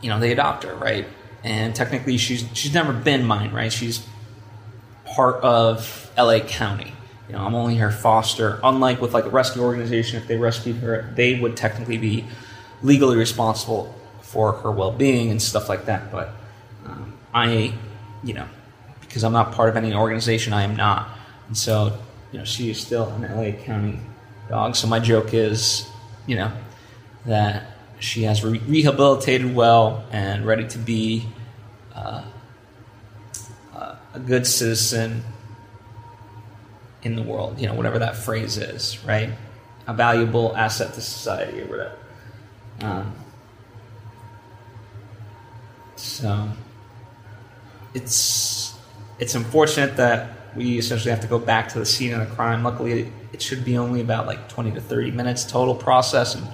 you 0.00 0.08
know 0.08 0.18
they 0.18 0.32
adopt 0.32 0.64
her, 0.64 0.74
right? 0.74 1.06
And 1.44 1.74
technically, 1.74 2.16
she's 2.16 2.46
she's 2.54 2.72
never 2.72 2.92
been 2.92 3.24
mine, 3.24 3.52
right? 3.52 3.72
She's 3.72 4.06
part 5.04 5.36
of 5.42 6.10
LA 6.16 6.40
County. 6.40 6.94
You 7.28 7.34
know, 7.34 7.44
I'm 7.44 7.54
only 7.54 7.76
her 7.76 7.90
foster. 7.90 8.58
Unlike 8.64 9.02
with 9.02 9.12
like 9.12 9.26
a 9.26 9.30
rescue 9.30 9.62
organization, 9.62 10.20
if 10.20 10.26
they 10.26 10.36
rescued 10.36 10.76
her, 10.76 11.12
they 11.14 11.38
would 11.38 11.58
technically 11.58 11.98
be 11.98 12.24
legally 12.82 13.16
responsible 13.16 13.94
for 14.32 14.52
her 14.52 14.72
well-being 14.72 15.30
and 15.30 15.40
stuff 15.40 15.68
like 15.68 15.84
that. 15.84 16.10
But 16.10 16.30
um, 16.86 17.12
I, 17.34 17.74
you 18.24 18.32
know, 18.32 18.48
because 19.00 19.24
I'm 19.24 19.32
not 19.32 19.52
part 19.52 19.68
of 19.68 19.76
any 19.76 19.94
organization, 19.94 20.54
I 20.54 20.62
am 20.62 20.74
not, 20.74 21.10
and 21.48 21.56
so 21.56 21.98
you 22.32 22.38
know, 22.38 22.44
she 22.44 22.70
is 22.70 22.80
still 22.80 23.08
an 23.10 23.22
LA 23.22 23.52
County 23.62 24.00
dog. 24.48 24.74
So 24.74 24.88
my 24.88 24.98
joke 24.98 25.34
is, 25.34 25.86
you 26.26 26.36
know, 26.36 26.50
that 27.26 27.66
she 28.00 28.22
has 28.22 28.42
re- 28.42 28.58
rehabilitated 28.66 29.54
well 29.54 30.04
and 30.10 30.46
ready 30.46 30.66
to 30.68 30.78
be 30.78 31.26
uh, 31.94 32.24
uh, 33.74 33.96
a 34.14 34.18
good 34.18 34.46
citizen 34.46 35.22
in 37.02 37.16
the 37.16 37.22
world, 37.22 37.60
you 37.60 37.66
know, 37.66 37.74
whatever 37.74 37.98
that 37.98 38.16
phrase 38.16 38.56
is, 38.56 38.98
right? 39.04 39.30
A 39.86 39.92
valuable 39.94 40.56
asset 40.56 40.94
to 40.94 41.00
society 41.00 41.60
or 41.60 41.66
whatever. 41.66 41.96
Um, 42.80 43.14
so 46.02 46.48
it's 47.94 48.74
it's 49.18 49.34
unfortunate 49.34 49.96
that 49.96 50.56
we 50.56 50.78
essentially 50.78 51.10
have 51.10 51.20
to 51.20 51.26
go 51.26 51.38
back 51.38 51.68
to 51.70 51.78
the 51.78 51.86
scene 51.86 52.12
of 52.12 52.28
the 52.28 52.34
crime. 52.34 52.62
Luckily, 52.62 53.10
it 53.32 53.40
should 53.40 53.64
be 53.64 53.78
only 53.78 54.00
about 54.00 54.26
like 54.26 54.48
20 54.48 54.72
to 54.72 54.80
30 54.80 55.12
minutes 55.12 55.44
total 55.44 55.74
process, 55.74 56.34
and 56.34 56.46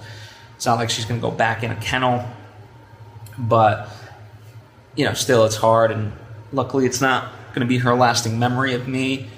it's 0.57 0.67
not 0.67 0.79
like 0.79 0.91
she's 0.91 1.05
going 1.05 1.21
to 1.21 1.27
go 1.27 1.35
back 1.35 1.63
in 1.63 1.71
a 1.71 1.77
kennel. 1.77 2.25
But 3.39 3.89
you 4.95 5.05
know, 5.05 5.15
still, 5.15 5.45
it's 5.45 5.57
hard, 5.57 5.91
and 5.91 6.13
luckily, 6.53 6.87
it's 6.87 7.01
not 7.01 7.33
going 7.49 7.61
to 7.61 7.67
be 7.67 7.79
her 7.79 7.95
lasting 7.95 8.39
memory 8.39 8.75
of 8.75 8.87
me 8.87 9.29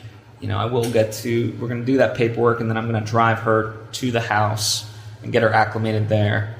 you 0.40 0.48
know, 0.48 0.56
I 0.56 0.64
will 0.64 0.90
get 0.90 1.12
to, 1.12 1.56
we're 1.60 1.68
going 1.68 1.80
to 1.80 1.86
do 1.86 1.98
that 1.98 2.16
paperwork 2.16 2.60
and 2.60 2.70
then 2.70 2.76
I'm 2.76 2.90
going 2.90 3.02
to 3.02 3.08
drive 3.08 3.40
her 3.40 3.76
to 3.92 4.10
the 4.10 4.20
house 4.20 4.90
and 5.22 5.32
get 5.32 5.42
her 5.42 5.52
acclimated 5.52 6.08
there. 6.08 6.56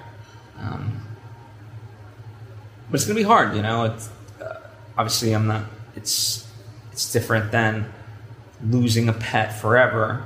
Um, 0.59 1.00
but 2.91 2.95
it's 2.95 3.07
to 3.07 3.15
be 3.15 3.23
hard, 3.23 3.55
you 3.55 3.63
know. 3.63 3.85
It's, 3.85 4.11
uh, 4.41 4.57
obviously, 4.99 5.33
I'm 5.33 5.47
not, 5.47 5.65
it's, 5.95 6.47
it's 6.91 7.13
different 7.13 7.53
than 7.53 7.93
losing 8.65 9.09
a 9.09 9.13
pet 9.13 9.59
forever, 9.61 10.25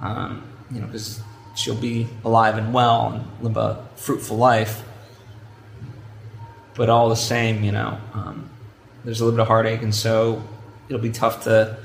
um, 0.00 0.46
you 0.70 0.80
know, 0.80 0.86
because 0.86 1.20
she'll 1.56 1.74
be 1.74 2.06
alive 2.24 2.56
and 2.56 2.72
well 2.72 3.12
and 3.12 3.42
live 3.42 3.56
a 3.56 3.86
fruitful 3.96 4.36
life. 4.36 4.82
But 6.74 6.90
all 6.90 7.08
the 7.08 7.16
same, 7.16 7.64
you 7.64 7.72
know, 7.72 7.98
um, 8.14 8.48
there's 9.04 9.20
a 9.20 9.24
little 9.24 9.36
bit 9.36 9.42
of 9.42 9.48
heartache, 9.48 9.82
and 9.82 9.94
so 9.94 10.42
it'll 10.88 11.02
be 11.02 11.10
tough 11.10 11.44
to 11.44 11.76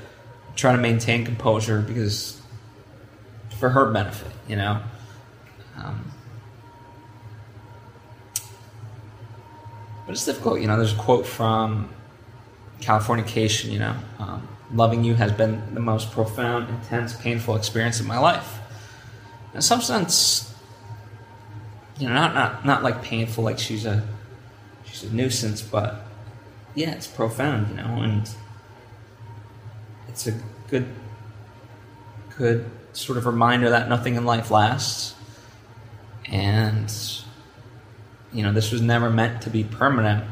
try 0.56 0.72
to 0.72 0.78
maintain 0.78 1.24
composure 1.24 1.80
because 1.80 2.40
for 3.58 3.70
her 3.70 3.90
benefit, 3.92 4.32
you 4.48 4.56
know. 4.56 4.80
Um, 5.76 6.09
but 10.10 10.16
it's 10.16 10.26
difficult, 10.26 10.60
you 10.60 10.66
know. 10.66 10.76
There's 10.76 10.92
a 10.92 10.96
quote 10.96 11.24
from 11.24 11.88
Californication, 12.80 13.70
you 13.70 13.78
know. 13.78 13.94
Um, 14.18 14.48
loving 14.74 15.04
you 15.04 15.14
has 15.14 15.30
been 15.30 15.72
the 15.72 15.78
most 15.78 16.10
profound, 16.10 16.68
intense, 16.68 17.14
painful 17.14 17.54
experience 17.54 18.00
of 18.00 18.06
my 18.06 18.18
life. 18.18 18.58
In 19.54 19.62
some 19.62 19.80
sense, 19.80 20.52
you 22.00 22.08
know, 22.08 22.14
not 22.14 22.34
not 22.34 22.66
not 22.66 22.82
like 22.82 23.04
painful, 23.04 23.44
like 23.44 23.60
she's 23.60 23.86
a 23.86 24.04
she's 24.82 25.04
a 25.04 25.14
nuisance, 25.14 25.62
but 25.62 26.04
yeah, 26.74 26.90
it's 26.90 27.06
profound, 27.06 27.68
you 27.68 27.76
know, 27.76 28.02
and 28.02 28.28
it's 30.08 30.26
a 30.26 30.34
good 30.68 30.88
good 32.36 32.68
sort 32.94 33.16
of 33.16 33.26
reminder 33.26 33.70
that 33.70 33.88
nothing 33.88 34.16
in 34.16 34.24
life 34.24 34.50
lasts 34.50 35.14
and 36.24 36.90
you 38.32 38.42
know 38.42 38.52
this 38.52 38.72
was 38.72 38.80
never 38.80 39.10
meant 39.10 39.42
to 39.42 39.50
be 39.50 39.64
permanent 39.64 40.24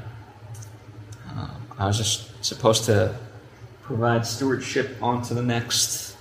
um, 1.31 1.51
i 1.79 1.87
was 1.87 1.97
just 1.97 2.45
supposed 2.45 2.85
to 2.85 3.15
provide 3.83 4.27
stewardship 4.27 4.97
onto 5.03 5.35
the 5.35 5.43
next 5.43 6.17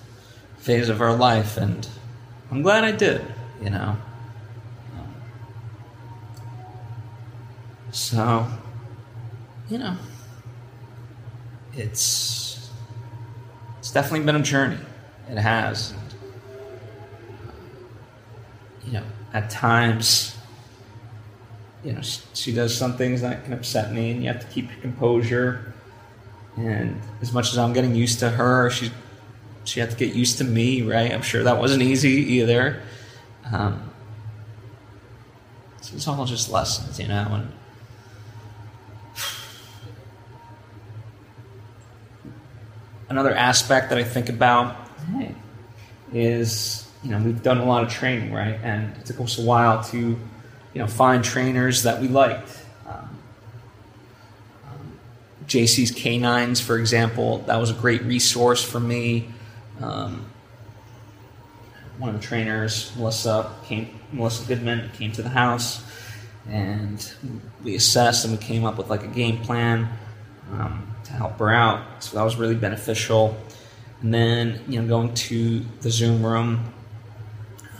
phase 0.58 0.90
of 0.90 1.02
our 1.02 1.16
life 1.16 1.58
and 1.58 1.88
i'm 2.52 2.62
glad 2.62 2.84
i 2.84 2.92
did 2.92 3.22
you 3.62 3.70
know 3.70 3.98
um, 4.98 5.16
so 7.92 8.48
you 9.70 9.78
know 9.78 9.96
it's 11.76 12.48
it's 13.88 13.94
definitely 13.94 14.26
been 14.26 14.36
a 14.36 14.44
journey. 14.44 14.78
It 15.30 15.38
has. 15.38 15.92
And, 15.92 16.16
you 18.86 18.92
know, 18.92 19.04
at 19.34 19.50
times, 19.50 20.37
you 21.88 21.94
know, 21.94 22.02
she, 22.34 22.52
does 22.52 22.78
some 22.78 22.98
things 22.98 23.22
that 23.22 23.46
can 23.46 23.54
upset 23.54 23.94
me, 23.94 24.12
and 24.12 24.22
you 24.22 24.28
have 24.28 24.42
to 24.42 24.48
keep 24.48 24.70
your 24.70 24.82
composure. 24.82 25.74
And 26.58 27.00
as 27.22 27.32
much 27.32 27.54
as 27.54 27.58
I'm 27.58 27.72
getting 27.72 27.96
used 27.96 28.20
to 28.20 28.30
her, 28.30 28.70
she 28.70 28.92
she 29.64 29.80
had 29.80 29.92
to 29.92 29.96
get 29.96 30.14
used 30.14 30.38
to 30.40 30.44
me, 30.44 30.82
right? 30.82 31.14
I'm 31.14 31.22
sure 31.22 31.44
that 31.44 31.58
wasn't 31.60 31.84
easy 31.84 32.10
either. 32.10 32.82
Um, 33.54 33.90
so 35.80 35.96
it's 35.96 36.06
all 36.10 36.26
just 36.26 36.52
lessons, 36.52 37.00
you 37.00 37.08
know, 37.08 37.26
and 37.32 37.54
another 43.10 43.34
aspect 43.34 43.90
that 43.92 43.98
I 43.98 44.04
think 44.04 44.28
about 44.28 44.76
is 46.12 46.90
you 47.02 47.12
know 47.12 47.20
we've 47.20 47.42
done 47.42 47.60
a 47.60 47.66
lot 47.66 47.84
of 47.84 47.90
training, 47.90 48.34
right? 48.34 48.60
And 48.62 48.94
it 48.98 49.06
took 49.06 49.22
us 49.22 49.40
a 49.40 49.42
while 49.42 49.82
to 49.86 50.20
you 50.78 50.84
know 50.84 50.88
find 50.88 51.24
trainers 51.24 51.82
that 51.82 52.00
we 52.00 52.08
liked. 52.08 52.64
Um, 52.86 53.10
um, 54.70 55.00
JC's 55.48 55.90
Canines, 55.90 56.62
for 56.62 56.78
example, 56.78 57.40
that 57.48 57.58
was 57.58 57.72
a 57.72 57.74
great 57.74 58.04
resource 58.04 58.64
for 58.64 58.80
me. 58.80 59.30
Um, 59.82 60.24
one 61.98 62.14
of 62.14 62.22
the 62.22 62.28
trainers, 62.28 62.96
Melissa, 62.96 63.52
came, 63.66 63.90
Melissa 64.14 64.48
Goodman, 64.48 64.92
came 64.94 65.12
to 65.14 65.24
the 65.24 65.30
house, 65.30 65.84
and 66.48 67.12
we 67.64 67.74
assessed 67.74 68.24
and 68.24 68.38
we 68.38 68.46
came 68.46 68.64
up 68.64 68.78
with 68.78 68.92
like 68.92 69.02
a 69.02 69.08
game 69.08 69.40
plan. 69.40 69.90
Um, 70.54 70.94
to 71.06 71.14
help 71.14 71.40
her 71.40 71.50
out. 71.50 72.04
So 72.04 72.18
that 72.18 72.24
was 72.24 72.36
really 72.36 72.56
beneficial. 72.56 73.36
And 74.02 74.14
then, 74.14 74.62
you 74.68 74.80
know, 74.80 74.88
going 74.88 75.14
to 75.14 75.60
the 75.82 75.90
Zoom 75.90 76.24
room, 76.24 76.72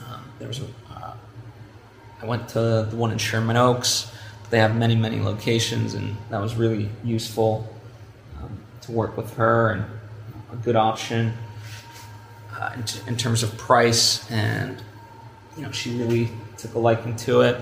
um, 0.08 0.24
there 0.40 0.48
was 0.48 0.60
a, 0.60 0.66
I 2.22 2.26
went 2.26 2.50
to 2.50 2.88
the 2.90 2.96
one 2.96 3.12
in 3.12 3.18
Sherman 3.18 3.58
Oaks. 3.58 4.12
They 4.50 4.60
have 4.60 4.76
many, 4.76 4.96
many 4.96 5.20
locations, 5.20 5.94
and 5.94 6.16
that 6.30 6.42
was 6.42 6.56
really 6.56 6.90
useful 7.04 7.68
um, 8.42 8.58
to 8.82 8.92
work 8.92 9.18
with 9.18 9.36
her 9.36 9.72
and 9.72 9.86
a 10.52 10.56
good 10.56 10.76
option 10.76 11.34
uh, 12.54 12.72
in, 12.76 12.84
t- 12.84 13.02
in, 13.08 13.18
terms 13.18 13.44
of 13.44 13.56
price. 13.58 14.30
And, 14.32 14.82
you 15.58 15.64
know, 15.64 15.72
she 15.72 15.96
really 15.98 16.30
took 16.58 16.74
a 16.74 16.80
liking 16.80 17.16
to 17.18 17.42
it. 17.42 17.62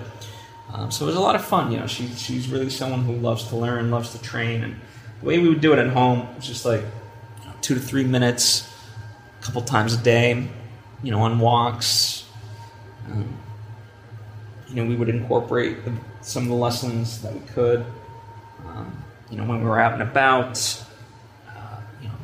Um, 0.71 0.89
so 0.89 1.05
it 1.05 1.07
was 1.07 1.15
a 1.15 1.21
lot 1.21 1.35
of 1.35 1.43
fun. 1.43 1.71
You 1.71 1.79
know, 1.79 1.87
she, 1.87 2.07
she's 2.09 2.47
really 2.47 2.69
someone 2.69 3.03
who 3.03 3.13
loves 3.13 3.47
to 3.49 3.55
learn, 3.55 3.91
loves 3.91 4.11
to 4.11 4.21
train, 4.21 4.63
and 4.63 4.75
the 5.19 5.25
way 5.25 5.39
we 5.39 5.49
would 5.49 5.61
do 5.61 5.73
it 5.73 5.79
at 5.79 5.89
home 5.89 6.33
was 6.35 6.45
just 6.45 6.65
like 6.65 6.81
you 6.81 7.45
know, 7.47 7.53
two 7.61 7.73
to 7.73 7.79
three 7.79 8.03
minutes, 8.03 8.71
a 9.41 9.43
couple 9.43 9.61
times 9.63 9.93
a 9.93 9.97
day, 9.97 10.47
you 11.03 11.11
know, 11.11 11.21
on 11.21 11.39
walks. 11.39 12.25
Um, 13.11 13.37
you 14.67 14.75
know, 14.75 14.85
we 14.85 14.95
would 14.95 15.09
incorporate 15.09 15.85
the, 15.85 15.93
some 16.21 16.43
of 16.43 16.49
the 16.49 16.55
lessons 16.55 17.21
that 17.21 17.33
we 17.33 17.39
could. 17.47 17.85
Um, 18.65 19.03
you 19.29 19.37
know, 19.37 19.45
when 19.45 19.59
we 19.59 19.65
were 19.65 19.79
out 19.79 19.93
and 19.93 20.01
about, 20.01 20.83
uh, 21.49 21.77
you 22.01 22.07
know, 22.07 22.15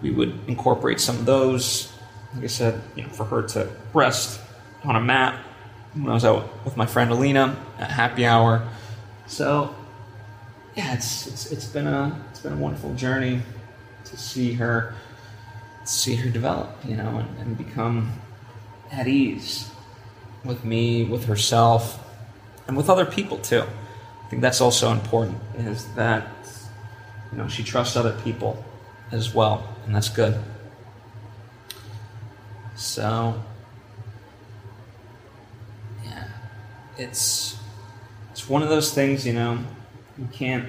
we 0.00 0.10
would 0.10 0.38
incorporate 0.46 1.00
some 1.00 1.16
of 1.16 1.26
those. 1.26 1.92
Like 2.34 2.44
I 2.44 2.48
said, 2.48 2.82
you 2.96 3.02
know, 3.02 3.08
for 3.08 3.24
her 3.24 3.42
to 3.42 3.68
rest 3.92 4.40
on 4.84 4.96
a 4.96 5.00
mat 5.00 5.38
when 5.94 6.08
I 6.08 6.14
was 6.14 6.24
out 6.24 6.64
with 6.64 6.76
my 6.76 6.86
friend 6.86 7.10
Alina 7.10 7.56
at 7.78 7.90
happy 7.90 8.24
hour. 8.24 8.66
So 9.26 9.74
yeah, 10.74 10.94
it's, 10.94 11.26
it's 11.26 11.52
it's 11.52 11.66
been 11.66 11.86
a 11.86 12.24
it's 12.30 12.40
been 12.40 12.54
a 12.54 12.56
wonderful 12.56 12.94
journey 12.94 13.42
to 14.04 14.16
see 14.16 14.54
her 14.54 14.94
to 15.84 15.86
see 15.86 16.14
her 16.16 16.30
develop, 16.30 16.70
you 16.86 16.96
know, 16.96 17.18
and, 17.18 17.38
and 17.38 17.58
become 17.58 18.12
at 18.90 19.06
ease 19.06 19.71
with 20.44 20.64
me, 20.64 21.04
with 21.04 21.26
herself, 21.26 21.98
and 22.66 22.76
with 22.76 22.90
other 22.90 23.04
people 23.04 23.38
too. 23.38 23.62
I 23.62 24.28
think 24.28 24.42
that's 24.42 24.60
also 24.60 24.90
important 24.90 25.38
is 25.58 25.86
that 25.94 26.26
you 27.30 27.38
know 27.38 27.48
she 27.48 27.62
trusts 27.62 27.96
other 27.96 28.18
people 28.22 28.64
as 29.10 29.34
well, 29.34 29.68
and 29.84 29.94
that's 29.94 30.08
good. 30.08 30.42
So 32.76 33.40
yeah, 36.04 36.28
it's 36.98 37.58
it's 38.30 38.48
one 38.48 38.62
of 38.62 38.68
those 38.68 38.92
things, 38.92 39.26
you 39.26 39.34
know, 39.34 39.58
you 40.18 40.28
can't 40.32 40.68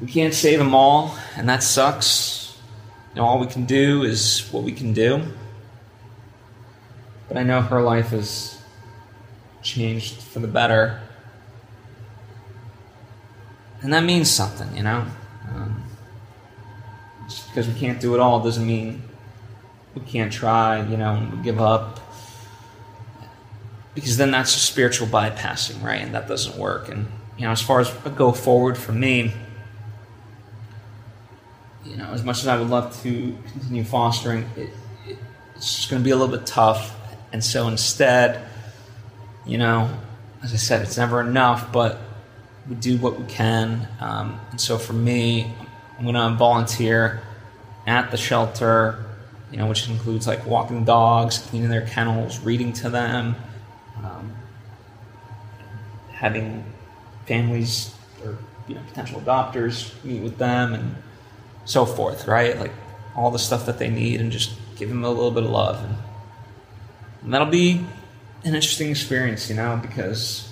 we 0.00 0.08
can't 0.08 0.34
save 0.34 0.58
them 0.58 0.74
all, 0.74 1.16
and 1.36 1.48
that 1.48 1.62
sucks. 1.62 2.58
You 3.14 3.20
know, 3.20 3.26
all 3.26 3.38
we 3.38 3.46
can 3.46 3.64
do 3.64 4.02
is 4.02 4.48
what 4.50 4.64
we 4.64 4.72
can 4.72 4.92
do. 4.92 5.22
But 7.34 7.40
I 7.40 7.42
know 7.42 7.62
her 7.62 7.82
life 7.82 8.10
has 8.10 8.62
changed 9.60 10.22
for 10.22 10.38
the 10.38 10.46
better. 10.46 11.00
And 13.82 13.92
that 13.92 14.04
means 14.04 14.30
something, 14.30 14.76
you 14.76 14.84
know? 14.84 15.04
Um, 15.48 15.82
just 17.26 17.48
because 17.48 17.66
we 17.66 17.74
can't 17.74 18.00
do 18.00 18.14
it 18.14 18.20
all 18.20 18.38
doesn't 18.38 18.64
mean 18.64 19.02
we 19.96 20.02
can't 20.02 20.32
try, 20.32 20.86
you 20.86 20.96
know, 20.96 21.28
give 21.42 21.60
up. 21.60 21.98
Because 23.96 24.16
then 24.16 24.30
that's 24.30 24.54
a 24.54 24.60
spiritual 24.60 25.08
bypassing, 25.08 25.82
right? 25.82 26.02
And 26.02 26.14
that 26.14 26.28
doesn't 26.28 26.56
work. 26.56 26.88
And, 26.88 27.08
you 27.36 27.46
know, 27.46 27.50
as 27.50 27.60
far 27.60 27.80
as 27.80 27.90
go 28.14 28.30
forward 28.30 28.78
for 28.78 28.92
me, 28.92 29.32
you 31.84 31.96
know, 31.96 32.12
as 32.12 32.22
much 32.22 32.38
as 32.42 32.46
I 32.46 32.56
would 32.60 32.70
love 32.70 32.96
to 33.02 33.36
continue 33.50 33.82
fostering, 33.82 34.48
it, 34.56 34.70
it, 35.08 35.18
it's 35.56 35.74
just 35.74 35.90
going 35.90 36.00
to 36.00 36.04
be 36.04 36.12
a 36.12 36.16
little 36.16 36.36
bit 36.36 36.46
tough. 36.46 37.00
And 37.34 37.42
so 37.42 37.66
instead, 37.66 38.46
you 39.44 39.58
know, 39.58 39.90
as 40.44 40.52
I 40.52 40.56
said, 40.56 40.82
it's 40.82 40.96
never 40.96 41.20
enough, 41.20 41.72
but 41.72 41.98
we 42.68 42.76
do 42.76 42.96
what 42.98 43.18
we 43.18 43.26
can. 43.26 43.88
Um, 43.98 44.40
and 44.52 44.60
so 44.60 44.78
for 44.78 44.92
me, 44.92 45.52
I'm 45.98 46.04
going 46.04 46.14
to 46.14 46.38
volunteer 46.38 47.22
at 47.88 48.12
the 48.12 48.16
shelter, 48.16 49.04
you 49.50 49.58
know, 49.58 49.66
which 49.66 49.88
includes 49.88 50.28
like 50.28 50.46
walking 50.46 50.84
dogs, 50.84 51.38
cleaning 51.38 51.70
their 51.70 51.84
kennels, 51.84 52.38
reading 52.38 52.72
to 52.74 52.88
them, 52.88 53.34
um, 54.04 54.32
having 56.12 56.64
families 57.26 57.92
or 58.24 58.38
you 58.68 58.76
know 58.76 58.80
potential 58.86 59.20
adopters 59.20 59.92
meet 60.04 60.22
with 60.22 60.38
them, 60.38 60.72
and 60.72 60.94
so 61.64 61.84
forth. 61.84 62.28
Right, 62.28 62.56
like 62.60 62.72
all 63.16 63.32
the 63.32 63.40
stuff 63.40 63.66
that 63.66 63.78
they 63.78 63.90
need, 63.90 64.20
and 64.20 64.30
just 64.30 64.52
give 64.76 64.88
them 64.88 65.02
a 65.02 65.08
little 65.08 65.32
bit 65.32 65.42
of 65.42 65.50
love, 65.50 65.82
and, 65.82 65.96
and 67.24 67.34
that'll 67.34 67.48
be 67.48 67.84
an 68.44 68.54
interesting 68.54 68.90
experience, 68.90 69.50
you 69.50 69.56
know, 69.56 69.78
because 69.82 70.48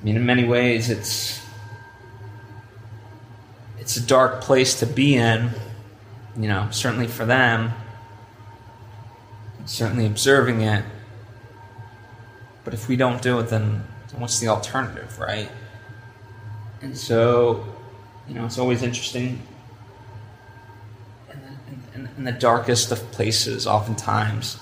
I 0.00 0.04
mean, 0.04 0.16
in 0.16 0.24
many 0.24 0.44
ways, 0.44 0.90
it's 0.90 1.44
it's 3.78 3.96
a 3.96 4.06
dark 4.06 4.42
place 4.42 4.78
to 4.78 4.86
be 4.86 5.16
in 5.16 5.50
you 6.36 6.48
know, 6.48 6.68
certainly 6.70 7.06
for 7.06 7.24
them, 7.24 7.72
certainly 9.64 10.06
observing 10.06 10.62
it. 10.62 10.84
But 12.64 12.74
if 12.74 12.88
we 12.88 12.96
don't 12.96 13.20
do 13.20 13.38
it, 13.40 13.48
then 13.48 13.84
what's 14.16 14.38
the 14.38 14.48
alternative, 14.48 15.18
right? 15.18 15.50
And 16.82 16.96
so, 16.96 17.64
you 18.28 18.34
know, 18.34 18.44
it's 18.44 18.58
always 18.58 18.82
interesting. 18.82 19.42
In 21.32 21.40
the, 21.42 21.98
in, 21.98 22.08
in 22.18 22.24
the 22.24 22.32
darkest 22.32 22.92
of 22.92 22.98
places, 23.12 23.66
oftentimes, 23.66 24.58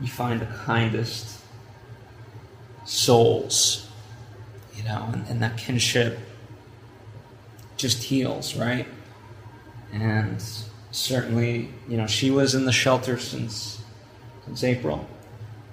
you 0.00 0.08
find 0.08 0.40
the 0.40 0.46
kindest 0.46 1.40
souls, 2.84 3.88
you 4.74 4.82
know, 4.84 5.08
and, 5.12 5.26
and 5.28 5.42
that 5.42 5.56
kinship 5.56 6.18
just 7.76 8.02
heals, 8.02 8.56
right? 8.56 8.86
And 9.92 10.42
certainly, 10.90 11.68
you 11.88 11.96
know, 11.96 12.06
she 12.06 12.30
was 12.30 12.54
in 12.54 12.64
the 12.64 12.72
shelter 12.72 13.18
since 13.18 13.82
since 14.44 14.64
April. 14.64 15.06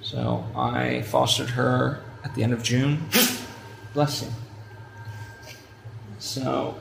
So 0.01 0.45
I 0.55 1.01
fostered 1.01 1.49
her 1.49 2.01
at 2.23 2.35
the 2.35 2.43
end 2.43 2.53
of 2.53 2.63
June. 2.63 3.03
Bless 3.93 4.21
you. 4.21 4.29
So, 6.19 6.75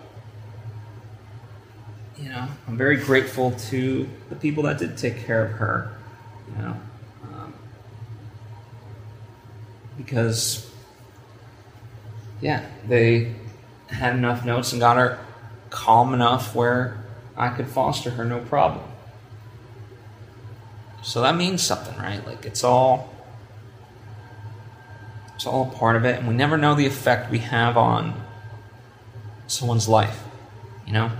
you 2.18 2.28
know, 2.28 2.48
I'm 2.66 2.76
very 2.76 2.96
grateful 2.96 3.52
to 3.70 4.08
the 4.28 4.36
people 4.36 4.62
that 4.64 4.78
did 4.78 4.96
take 4.96 5.24
care 5.24 5.44
of 5.44 5.52
her. 5.52 5.96
You 6.48 6.62
know, 6.62 6.76
um, 7.24 7.54
because 10.06 10.70
yeah, 12.40 12.64
they 12.86 13.34
had 13.88 14.14
enough 14.14 14.44
notes 14.44 14.72
and 14.72 14.80
got 14.80 14.96
her 14.96 15.18
calm 15.68 16.14
enough 16.14 16.54
where 16.54 17.04
I 17.36 17.48
could 17.48 17.68
foster 17.68 18.10
her 18.10 18.24
no 18.24 18.38
problem. 18.38 18.84
So 21.02 21.22
that 21.22 21.36
means 21.36 21.62
something, 21.62 21.96
right? 21.98 22.24
Like 22.24 22.46
it's 22.46 22.62
all 22.64 23.12
it's 25.34 25.46
all 25.46 25.70
a 25.70 25.76
part 25.76 25.96
of 25.96 26.04
it 26.04 26.18
and 26.18 26.28
we 26.28 26.34
never 26.34 26.56
know 26.56 26.74
the 26.74 26.86
effect 26.86 27.30
we 27.30 27.38
have 27.40 27.76
on 27.76 28.14
someone's 29.48 29.88
life, 29.88 30.22
you 30.86 30.92
know? 30.92 31.10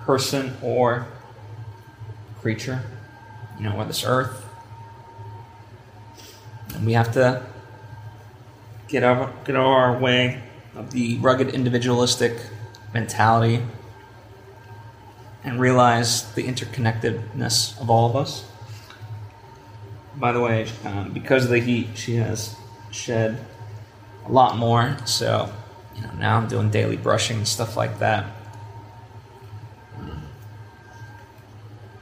Person 0.00 0.56
or 0.60 1.06
creature, 2.40 2.82
you 3.58 3.64
know, 3.64 3.76
or 3.76 3.84
this 3.84 4.04
earth. 4.04 4.43
And 6.74 6.86
we 6.86 6.92
have 6.92 7.12
to 7.12 7.44
get 8.88 9.02
out, 9.02 9.44
get 9.44 9.56
our 9.56 9.98
way 9.98 10.42
of 10.74 10.90
the 10.90 11.18
rugged 11.18 11.50
individualistic 11.50 12.36
mentality 12.92 13.62
and 15.44 15.60
realize 15.60 16.32
the 16.34 16.42
interconnectedness 16.42 17.80
of 17.80 17.90
all 17.90 18.08
of 18.08 18.16
us. 18.16 18.44
By 20.16 20.32
the 20.32 20.40
way, 20.40 20.66
um, 20.84 21.12
because 21.12 21.44
of 21.44 21.50
the 21.50 21.58
heat, 21.58 21.88
she 21.94 22.16
has 22.16 22.56
shed 22.90 23.38
a 24.26 24.32
lot 24.32 24.56
more. 24.56 24.96
So, 25.04 25.52
you 25.94 26.02
know, 26.02 26.12
now 26.18 26.38
I'm 26.38 26.48
doing 26.48 26.70
daily 26.70 26.96
brushing 26.96 27.38
and 27.38 27.48
stuff 27.48 27.76
like 27.76 27.98
that. 27.98 28.26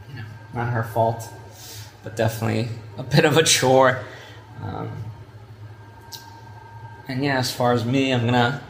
You 0.08 0.16
know, 0.16 0.24
not 0.54 0.72
her 0.72 0.84
fault, 0.84 1.28
but 2.04 2.16
definitely 2.16 2.68
a 2.96 3.02
bit 3.02 3.24
of 3.24 3.36
a 3.36 3.42
chore. 3.42 4.04
Um, 4.62 4.90
and 7.08 7.24
yeah, 7.24 7.38
as 7.38 7.50
far 7.50 7.72
as 7.72 7.84
me, 7.84 8.12
I'm 8.12 8.24
gonna 8.24 8.62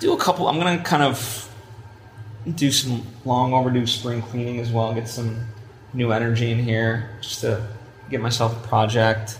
do 0.00 0.12
a 0.12 0.18
couple. 0.18 0.48
I'm 0.48 0.58
gonna 0.58 0.82
kind 0.82 1.02
of 1.02 1.42
do 2.54 2.70
some 2.70 3.04
long 3.24 3.52
overdue 3.52 3.86
spring 3.86 4.22
cleaning 4.22 4.60
as 4.60 4.70
well. 4.70 4.94
Get 4.94 5.08
some 5.08 5.46
new 5.92 6.12
energy 6.12 6.52
in 6.52 6.58
here 6.58 7.10
just 7.20 7.40
to 7.40 7.66
get 8.10 8.20
myself 8.20 8.64
a 8.64 8.68
project. 8.68 9.38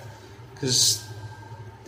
Because, 0.53 1.07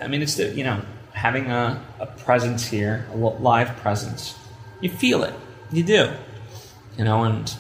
I 0.01 0.09
mean, 0.09 0.23
it's 0.23 0.35
the, 0.35 0.55
you 0.55 0.63
know, 0.63 0.83
having 1.13 1.51
a, 1.51 1.83
a 1.99 2.07
presence 2.07 2.67
here, 2.67 3.07
a 3.13 3.17
live 3.17 3.75
presence, 3.79 4.39
you 4.81 4.91
feel 4.91 5.25
it. 5.25 5.35
You 5.73 5.83
do. 5.83 6.13
You 6.97 7.05
know, 7.05 7.25
and 7.25 7.53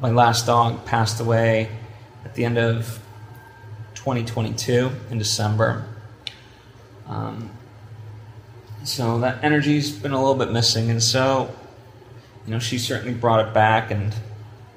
my 0.00 0.10
last 0.10 0.46
dog 0.46 0.84
passed 0.84 1.20
away 1.20 1.70
at 2.24 2.34
the 2.34 2.44
end 2.44 2.58
of 2.58 3.00
2022 4.04 4.90
in 5.10 5.16
December. 5.16 5.88
Um, 7.06 7.50
so 8.84 9.18
that 9.20 9.42
energy's 9.42 9.90
been 9.90 10.12
a 10.12 10.18
little 10.18 10.34
bit 10.34 10.52
missing, 10.52 10.90
and 10.90 11.02
so 11.02 11.50
you 12.46 12.52
know, 12.52 12.58
she 12.58 12.78
certainly 12.78 13.14
brought 13.14 13.46
it 13.48 13.54
back, 13.54 13.90
and 13.90 14.12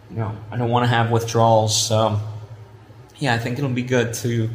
you 0.10 0.18
know, 0.18 0.36
I 0.50 0.58
don't 0.58 0.70
want 0.70 0.84
to 0.84 0.88
have 0.88 1.12
withdrawals. 1.12 1.76
So, 1.88 2.20
yeah, 3.18 3.34
I 3.34 3.38
think 3.38 3.58
it'll 3.58 3.70
be 3.70 3.84
good 3.84 4.14
to 4.16 4.50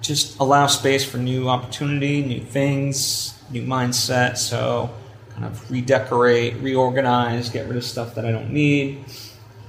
just 0.00 0.38
allow 0.40 0.66
space 0.66 1.04
for 1.04 1.18
new 1.18 1.48
opportunity, 1.48 2.22
new 2.22 2.40
things, 2.40 3.38
new 3.50 3.62
mindset. 3.62 4.38
So, 4.38 4.90
kind 5.34 5.44
of 5.44 5.70
redecorate, 5.70 6.56
reorganize, 6.56 7.50
get 7.50 7.68
rid 7.68 7.76
of 7.76 7.84
stuff 7.84 8.14
that 8.14 8.24
I 8.24 8.32
don't 8.32 8.50
need. 8.50 9.04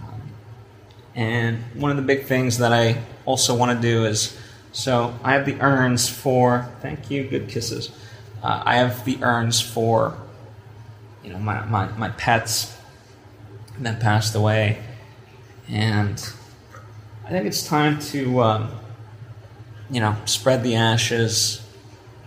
Um, 0.01 0.21
and 1.15 1.63
one 1.73 1.91
of 1.91 1.97
the 1.97 2.03
big 2.03 2.23
things 2.23 2.59
that 2.59 2.71
I 2.71 3.03
also 3.25 3.55
want 3.55 3.79
to 3.79 3.81
do 3.81 4.05
is 4.05 4.37
so 4.73 5.13
I 5.23 5.33
have 5.33 5.45
the 5.45 5.59
urns 5.59 6.07
for, 6.07 6.69
thank 6.81 7.11
you, 7.11 7.25
good 7.25 7.49
kisses. 7.49 7.91
Uh, 8.41 8.63
I 8.65 8.77
have 8.77 9.03
the 9.03 9.21
urns 9.21 9.59
for 9.59 10.17
you 11.23 11.31
know 11.31 11.39
my, 11.39 11.63
my, 11.65 11.87
my 11.97 12.09
pets 12.09 12.77
that 13.79 13.99
passed 13.99 14.35
away. 14.35 14.81
And 15.69 16.21
i 17.23 17.29
think 17.29 17.45
it's 17.45 17.65
time 17.65 17.97
to 17.99 18.41
um, 18.41 18.71
you 19.89 20.01
know 20.01 20.17
spread 20.25 20.63
the 20.63 20.75
ashes 20.75 21.65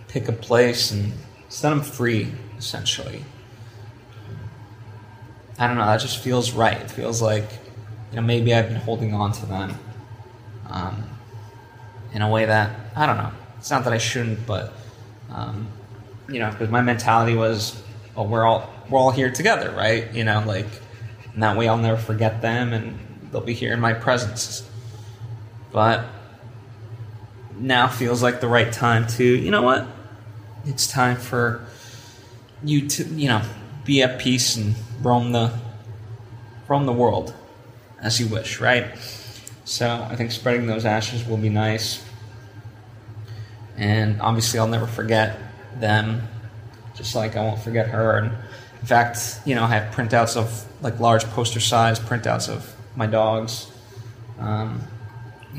pick 0.07 0.27
a 0.27 0.31
place 0.31 0.89
and 0.91 1.13
set 1.49 1.69
them 1.69 1.81
free 1.81 2.31
essentially. 2.57 3.25
I 5.57 5.67
don't 5.67 5.77
know 5.77 5.85
that 5.85 5.99
just 5.99 6.19
feels 6.19 6.51
right. 6.51 6.79
It 6.79 6.91
feels 6.91 7.21
like 7.21 7.49
you 8.11 8.17
know, 8.17 8.21
maybe 8.21 8.53
I've 8.53 8.67
been 8.67 8.77
holding 8.77 9.13
on 9.13 9.31
to 9.33 9.45
them 9.45 9.77
um, 10.69 11.03
in 12.13 12.21
a 12.21 12.29
way 12.29 12.45
that 12.45 12.75
I 12.95 13.05
don't 13.05 13.17
know. 13.17 13.31
It's 13.57 13.71
not 13.71 13.83
that 13.85 13.93
I 13.93 13.97
shouldn't, 13.97 14.45
but 14.45 14.73
um, 15.31 15.67
you 16.29 16.39
know, 16.39 16.51
because 16.51 16.69
my 16.69 16.81
mentality 16.81 17.35
was, 17.35 17.81
well, 18.15 18.27
we're 18.27 18.45
all 18.45 18.73
we're 18.89 18.99
all 18.99 19.11
here 19.11 19.31
together, 19.31 19.71
right? 19.71 20.13
You 20.13 20.23
know, 20.23 20.43
like, 20.45 20.67
and 21.33 21.43
that 21.43 21.57
way 21.57 21.67
I'll 21.67 21.77
never 21.77 21.97
forget 21.97 22.41
them, 22.41 22.73
and 22.73 22.99
they'll 23.31 23.41
be 23.41 23.53
here 23.53 23.73
in 23.73 23.79
my 23.79 23.93
presence. 23.93 24.67
But 25.71 26.05
now 27.57 27.87
feels 27.87 28.21
like 28.23 28.41
the 28.41 28.47
right 28.47 28.71
time 28.71 29.07
to, 29.07 29.23
you 29.23 29.51
know 29.51 29.61
what? 29.61 29.87
It's 30.65 30.87
time 30.87 31.17
for 31.17 31.65
you 32.63 32.87
to, 32.87 33.03
you 33.05 33.27
know, 33.27 33.41
be 33.83 34.01
at 34.01 34.19
peace 34.19 34.55
and 34.55 34.75
roam 35.01 35.31
the 35.31 35.57
roam 36.67 36.85
the 36.85 36.93
world 36.93 37.33
as 38.01 38.19
you 38.19 38.27
wish, 38.27 38.59
right? 38.59 38.87
So 39.65 40.07
I 40.09 40.15
think 40.15 40.31
spreading 40.31 40.67
those 40.67 40.85
ashes 40.85 41.27
will 41.27 41.37
be 41.37 41.49
nice. 41.49 42.05
And 43.77 44.21
obviously 44.21 44.59
I'll 44.59 44.67
never 44.67 44.85
forget 44.85 45.37
them, 45.79 46.21
just 46.93 47.15
like 47.15 47.35
I 47.35 47.41
won't 47.41 47.59
forget 47.59 47.87
her. 47.87 48.17
And 48.17 48.31
in 48.79 48.85
fact, 48.85 49.39
you 49.43 49.55
know, 49.55 49.63
I 49.63 49.69
have 49.69 49.93
printouts 49.93 50.37
of 50.37 50.65
like 50.81 50.99
large 50.99 51.25
poster 51.31 51.59
size 51.59 51.99
printouts 51.99 52.47
of 52.47 52.75
my 52.95 53.07
dogs 53.07 53.71
um, 54.37 54.81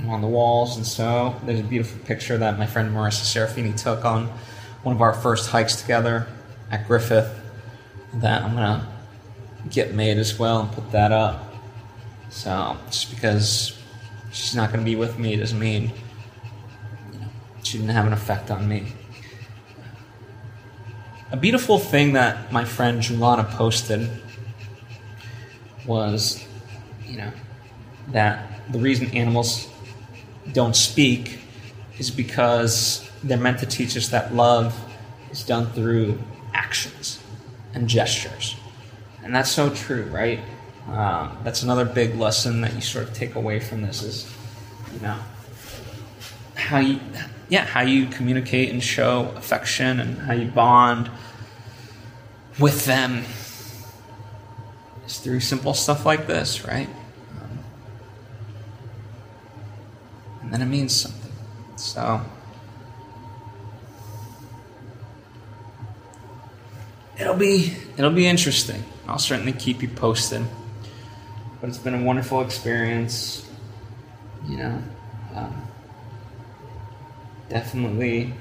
on 0.07 0.21
the 0.21 0.29
walls. 0.29 0.77
And 0.77 0.87
so 0.87 1.35
there's 1.45 1.61
a 1.61 1.65
beautiful 1.65 1.99
picture 2.07 2.39
that 2.39 2.61
my 2.61 2.67
friend 2.67 2.95
Marissa 2.95 3.25
Serafini 3.25 3.77
took 3.77 4.05
on 4.05 4.29
one 4.85 4.95
of 4.95 5.03
our 5.03 5.15
first 5.15 5.51
hikes 5.51 5.75
together 5.83 6.29
at 6.71 6.87
Griffith 6.87 7.41
that 8.15 8.43
I'm 8.43 8.55
gonna 8.55 8.87
get 9.69 9.95
made 9.95 10.17
as 10.17 10.39
well 10.39 10.61
and 10.61 10.71
put 10.71 10.93
that 10.93 11.11
up. 11.11 11.53
So 12.31 12.77
just 12.89 13.11
because 13.11 13.77
she's 14.33 14.55
not 14.55 14.71
gonna 14.71 14.85
be 14.85 14.97
with 14.97 15.19
me 15.19 15.37
doesn't 15.37 15.59
mean 15.59 15.93
you 17.13 17.19
know, 17.19 17.27
she 17.63 17.79
didn't 17.79 17.93
have 17.93 18.07
an 18.07 18.13
effect 18.13 18.51
on 18.51 18.69
me. 18.69 18.93
A 21.33 21.37
beautiful 21.37 21.79
thing 21.79 22.13
that 22.13 22.53
my 22.53 22.65
friend 22.65 23.01
Julana 23.01 23.49
posted 23.51 24.09
was, 25.87 26.45
you 27.05 27.17
know, 27.17 27.33
that 28.09 28.73
the 28.73 28.79
reason 28.79 29.09
animals 29.09 29.69
don't 30.53 30.77
speak 30.77 31.41
is 31.99 32.11
because 32.11 33.09
they're 33.25 33.39
meant 33.39 33.59
to 33.61 33.67
teach 33.67 33.97
us 33.97 34.09
that 34.09 34.35
love 34.35 34.79
is 35.31 35.43
done 35.43 35.67
through 35.73 36.19
actions 36.55 37.19
and 37.75 37.89
gestures. 37.89 38.57
And 39.23 39.35
that's 39.35 39.51
so 39.51 39.71
true, 39.71 40.05
right? 40.05 40.41
Um, 40.89 41.37
that's 41.43 41.63
another 41.63 41.85
big 41.85 42.15
lesson 42.15 42.61
that 42.61 42.75
you 42.75 42.81
sort 42.81 43.09
of 43.09 43.15
take 43.15 43.35
away 43.35 43.59
from 43.59 43.83
this 43.83 44.03
is, 44.03 44.33
you 44.95 45.01
know, 45.01 45.19
how 46.55 46.79
you, 46.79 47.01
yeah, 47.49 47.65
how 47.65 47.83
you 47.83 48.07
communicate 48.07 48.71
and 48.71 48.83
show 48.83 49.33
affection 49.37 49.99
and 50.01 50.19
how 50.19 50.33
you 50.33 50.49
bond 50.49 51.11
with 52.59 52.85
them 52.87 53.25
is 55.07 55.19
through 55.19 55.41
simple 55.41 55.75
stuff 55.75 56.07
like 56.07 56.27
this, 56.27 56.65
right? 56.65 56.89
Um, 56.89 57.59
and 60.43 60.53
then 60.53 60.63
it 60.63 60.67
means 60.67 60.95
something. 60.95 61.33
So, 61.77 62.23
it'll 67.19 67.35
be 67.35 67.77
it'll 67.97 68.11
be 68.11 68.27
interesting. 68.27 68.85
I'll 69.09 69.19
certainly 69.19 69.53
keep 69.53 69.83
you 69.83 69.89
posted. 69.89 70.47
But 71.67 71.71
it's 71.71 71.83
been 71.83 71.95
a 71.95 72.05
wonderful 72.05 72.43
experience. 72.43 73.45
You 74.47 74.59
know, 74.59 74.83
um, 75.35 75.63
definitely 77.49 78.33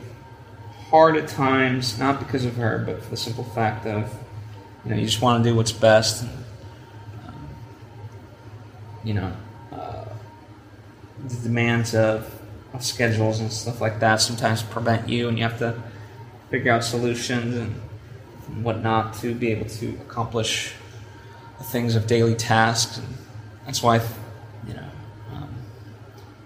hard 0.92 1.18
at 1.18 1.28
times, 1.28 1.98
not 1.98 2.20
because 2.20 2.46
of 2.46 2.56
her, 2.58 2.84
but 2.86 3.02
for 3.02 3.10
the 3.10 3.18
simple 3.18 3.44
fact 3.44 3.88
of 3.88 4.14
you 4.84 4.92
know 4.92 4.98
you 4.98 5.08
just 5.08 5.24
want 5.24 5.44
to 5.44 5.50
do 5.50 5.56
what's 5.56 5.72
best. 5.72 6.24
Um, 7.26 7.50
you 9.04 9.16
know, 9.16 9.34
uh, 9.72 10.06
the 11.28 11.36
demands 11.38 11.96
of, 11.96 12.32
of 12.76 12.84
schedules 12.84 13.40
and 13.40 13.52
stuff 13.52 13.82
like 13.82 14.00
that 14.02 14.22
sometimes 14.22 14.62
prevent 14.62 15.10
you, 15.10 15.30
and 15.30 15.38
you 15.40 15.44
have 15.46 15.58
to 15.58 15.82
figure 16.52 16.72
out 16.72 16.84
solutions 16.84 17.56
and 17.56 18.64
whatnot 18.64 19.16
to 19.16 19.34
be 19.34 19.50
able 19.50 19.68
to 19.70 19.96
accomplish 20.08 20.76
the 21.58 21.64
things 21.64 21.96
of 21.96 22.08
daily 22.08 22.36
tasks. 22.36 22.98
And 22.98 23.08
that's 23.66 23.82
why, 23.82 23.98
you 24.68 24.74
know, 24.74 24.90
um, 25.34 25.50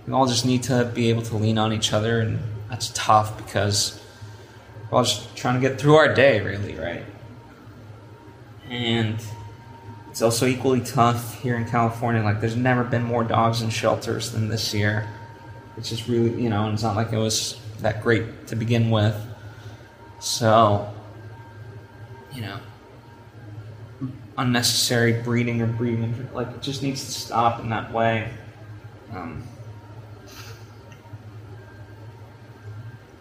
we 0.07 0.13
all 0.13 0.27
just 0.27 0.45
need 0.45 0.63
to 0.63 0.85
be 0.93 1.09
able 1.09 1.23
to 1.23 1.35
lean 1.37 1.57
on 1.57 1.73
each 1.73 1.93
other, 1.93 2.19
and 2.19 2.39
that's 2.69 2.91
tough 2.93 3.37
because 3.37 4.01
we're 4.89 4.97
all 4.99 5.03
just 5.03 5.35
trying 5.35 5.61
to 5.61 5.67
get 5.67 5.79
through 5.79 5.95
our 5.95 6.13
day, 6.13 6.41
really, 6.41 6.75
right? 6.75 7.03
And 8.69 9.19
it's 10.09 10.21
also 10.21 10.45
equally 10.45 10.81
tough 10.81 11.41
here 11.41 11.55
in 11.55 11.65
California. 11.65 12.23
Like, 12.23 12.41
there's 12.41 12.55
never 12.55 12.83
been 12.83 13.03
more 13.03 13.23
dogs 13.23 13.61
in 13.61 13.69
shelters 13.69 14.31
than 14.31 14.49
this 14.49 14.73
year. 14.73 15.07
It's 15.77 15.89
just 15.89 16.07
really, 16.07 16.41
you 16.41 16.49
know, 16.49 16.65
and 16.65 16.73
it's 16.73 16.83
not 16.83 16.95
like 16.95 17.13
it 17.13 17.17
was 17.17 17.59
that 17.79 18.03
great 18.03 18.47
to 18.47 18.55
begin 18.55 18.89
with. 18.89 19.15
So, 20.19 20.93
you 22.33 22.41
know, 22.41 22.59
unnecessary 24.39 25.21
breeding 25.21 25.61
or 25.61 25.67
breeding. 25.67 26.29
Like 26.33 26.47
it 26.47 26.61
just 26.61 26.81
needs 26.81 27.03
to 27.03 27.11
stop 27.11 27.59
in 27.59 27.69
that 27.69 27.91
way. 27.91 28.31
Um, 29.13 29.43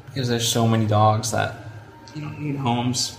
because 0.06 0.28
there's 0.28 0.48
so 0.48 0.66
many 0.66 0.86
dogs 0.86 1.32
that 1.32 1.54
you 2.14 2.22
don't 2.22 2.40
need 2.40 2.56
homes. 2.56 3.18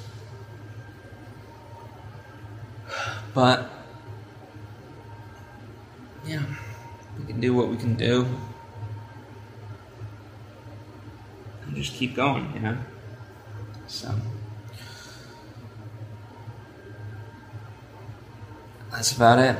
But 3.33 3.69
yeah, 6.25 6.43
we 7.17 7.25
can 7.25 7.39
do 7.39 7.53
what 7.53 7.67
we 7.67 7.77
can 7.77 7.95
do. 7.95 8.25
And 11.65 11.75
just 11.75 11.93
keep 11.93 12.15
going, 12.15 12.51
you 12.53 12.62
know? 12.62 12.77
So 13.88 14.13
that's 18.99 19.15
about 19.15 19.39
it. 19.39 19.55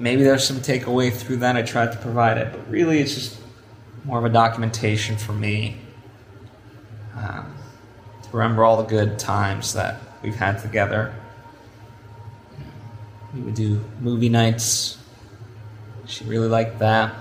Maybe 0.00 0.24
there's 0.24 0.44
some 0.44 0.56
takeaway 0.56 1.12
through 1.12 1.36
that. 1.36 1.54
I 1.54 1.62
tried 1.62 1.92
to 1.92 1.98
provide 1.98 2.36
it, 2.36 2.50
but 2.50 2.68
really 2.68 2.98
it's 2.98 3.14
just 3.14 3.38
more 4.02 4.18
of 4.18 4.24
a 4.24 4.28
documentation 4.28 5.16
for 5.16 5.32
me 5.32 5.76
um, 7.14 7.54
to 8.24 8.36
remember 8.36 8.64
all 8.64 8.78
the 8.78 8.88
good 8.88 9.20
times 9.20 9.74
that 9.74 10.00
we've 10.20 10.34
had 10.34 10.58
together. 10.58 11.14
We 13.32 13.40
would 13.42 13.54
do 13.54 13.84
movie 14.00 14.28
nights. 14.28 14.98
She 16.06 16.24
really 16.24 16.48
liked 16.48 16.80
that. 16.80 17.14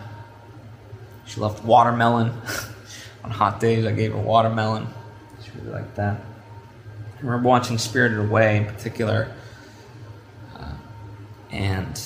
She 1.28 1.40
loved 1.40 1.64
watermelon. 1.64 2.34
On 3.24 3.30
hot 3.30 3.60
days, 3.60 3.86
I 3.86 3.92
gave 3.92 4.14
her 4.14 4.20
watermelon. 4.20 4.88
She 5.44 5.52
really 5.60 5.74
liked 5.74 5.96
that. 5.98 6.20
I 6.20 7.22
remember 7.22 7.48
watching 7.48 7.78
Spirited 7.78 8.18
Away 8.18 8.58
in 8.58 8.66
particular 8.66 9.32
and 11.56 12.02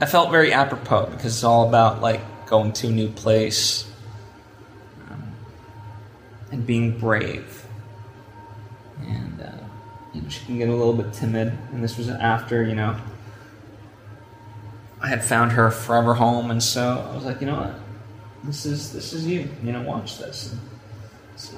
I 0.00 0.06
felt 0.06 0.30
very 0.30 0.52
apropos 0.52 1.06
because 1.06 1.34
it's 1.34 1.44
all 1.44 1.68
about 1.68 2.00
like 2.00 2.20
going 2.46 2.72
to 2.74 2.88
a 2.88 2.90
new 2.90 3.08
place 3.08 3.90
um, 5.10 5.34
and 6.52 6.64
being 6.64 6.98
brave. 6.98 7.66
And 9.00 9.40
uh, 9.40 9.50
you 10.14 10.22
know, 10.22 10.28
she 10.28 10.44
can 10.44 10.58
get 10.58 10.68
a 10.68 10.74
little 10.74 10.92
bit 10.92 11.12
timid, 11.12 11.58
and 11.72 11.82
this 11.82 11.98
was 11.98 12.08
after 12.08 12.62
you 12.62 12.74
know 12.74 12.96
I 15.00 15.08
had 15.08 15.24
found 15.24 15.52
her 15.52 15.70
forever 15.70 16.14
home, 16.14 16.50
and 16.50 16.62
so 16.62 17.06
I 17.10 17.14
was 17.14 17.24
like, 17.24 17.40
you 17.40 17.48
know 17.48 17.56
what, 17.56 17.74
this 18.44 18.64
is 18.64 18.92
this 18.92 19.12
is 19.12 19.26
you. 19.26 19.48
You 19.62 19.72
know, 19.72 19.82
watch 19.82 20.18
this. 20.18 20.52
And 20.52 20.60
so 21.34 21.56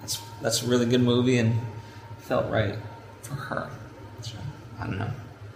that's 0.00 0.20
that's 0.42 0.62
a 0.64 0.66
really 0.66 0.86
good 0.86 1.02
movie, 1.02 1.38
and 1.38 1.60
felt 2.18 2.50
right 2.50 2.76
for 3.22 3.34
her. 3.34 3.70
I 4.78 4.84
don't 4.84 4.98
know. 4.98 5.10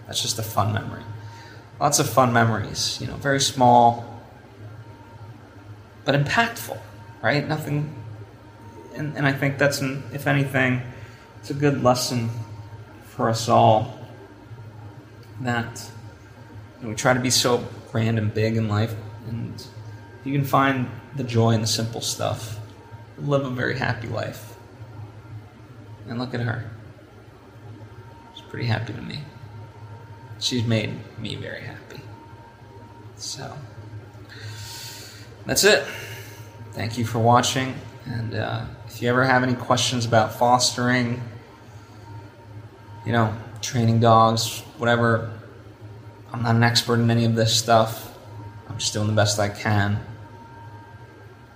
That's 0.07 0.23
just 0.23 0.39
a 0.39 0.43
fun 0.43 0.73
memory. 0.73 1.03
Lots 1.81 1.99
of 1.99 2.09
fun 2.09 2.33
memories, 2.33 2.99
you 3.01 3.07
know, 3.07 3.17
very 3.17 3.41
small, 3.41 4.23
but 6.05 6.15
impactful, 6.15 6.79
right? 7.23 7.47
Nothing, 7.47 7.95
and, 8.95 9.17
and 9.17 9.27
I 9.27 9.33
think 9.33 9.57
that's, 9.59 9.81
an, 9.81 10.03
if 10.13 10.27
anything, 10.27 10.83
it's 11.39 11.51
a 11.51 11.55
good 11.55 11.83
lesson 11.83 12.31
for 13.05 13.31
us 13.31 13.49
all 13.49 13.99
that 15.41 15.91
you 16.79 16.85
know, 16.85 16.89
we 16.91 16.95
try 16.97 17.15
to 17.15 17.21
be 17.21 17.31
so 17.31 17.67
grand 17.93 18.19
and 18.19 18.33
big 18.33 18.57
in 18.57 18.69
life, 18.69 18.95
and 19.29 19.65
you 20.25 20.33
can 20.33 20.45
find 20.45 20.89
the 21.17 21.25
joy 21.25 21.53
in 21.53 21.61
the 21.61 21.67
simple 21.67 22.01
stuff, 22.01 22.59
live 23.19 23.45
a 23.45 23.51
very 23.51 23.79
happy 23.79 24.09
life. 24.09 24.55
And 26.09 26.19
look 26.19 26.35
at 26.35 26.41
her 26.41 26.71
pretty 28.51 28.67
happy 28.67 28.93
to 28.93 29.01
me. 29.01 29.21
she's 30.41 30.65
made 30.65 30.93
me 31.19 31.37
very 31.37 31.63
happy. 31.63 32.01
So 33.17 33.57
that's 35.47 35.65
it. 35.65 35.85
Thank 36.73 36.99
you 36.99 37.05
for 37.05 37.19
watching. 37.19 37.75
And 38.07 38.35
uh, 38.35 38.65
if 38.87 39.01
you 39.01 39.09
ever 39.09 39.25
have 39.25 39.43
any 39.43 39.55
questions 39.55 40.05
about 40.05 40.35
fostering, 40.35 41.23
you 43.07 43.13
know, 43.13 43.35
training 43.61 44.01
dogs, 44.01 44.61
whatever, 44.79 45.31
I'm 46.33 46.43
not 46.43 46.57
an 46.57 46.63
expert 46.63 46.95
in 46.95 47.11
any 47.11 47.25
of 47.25 47.35
this 47.35 47.57
stuff. 47.57 48.17
I'm 48.69 48.79
just 48.79 48.93
doing 48.93 49.07
the 49.07 49.13
best 49.13 49.39
I 49.39 49.49
can. 49.49 50.01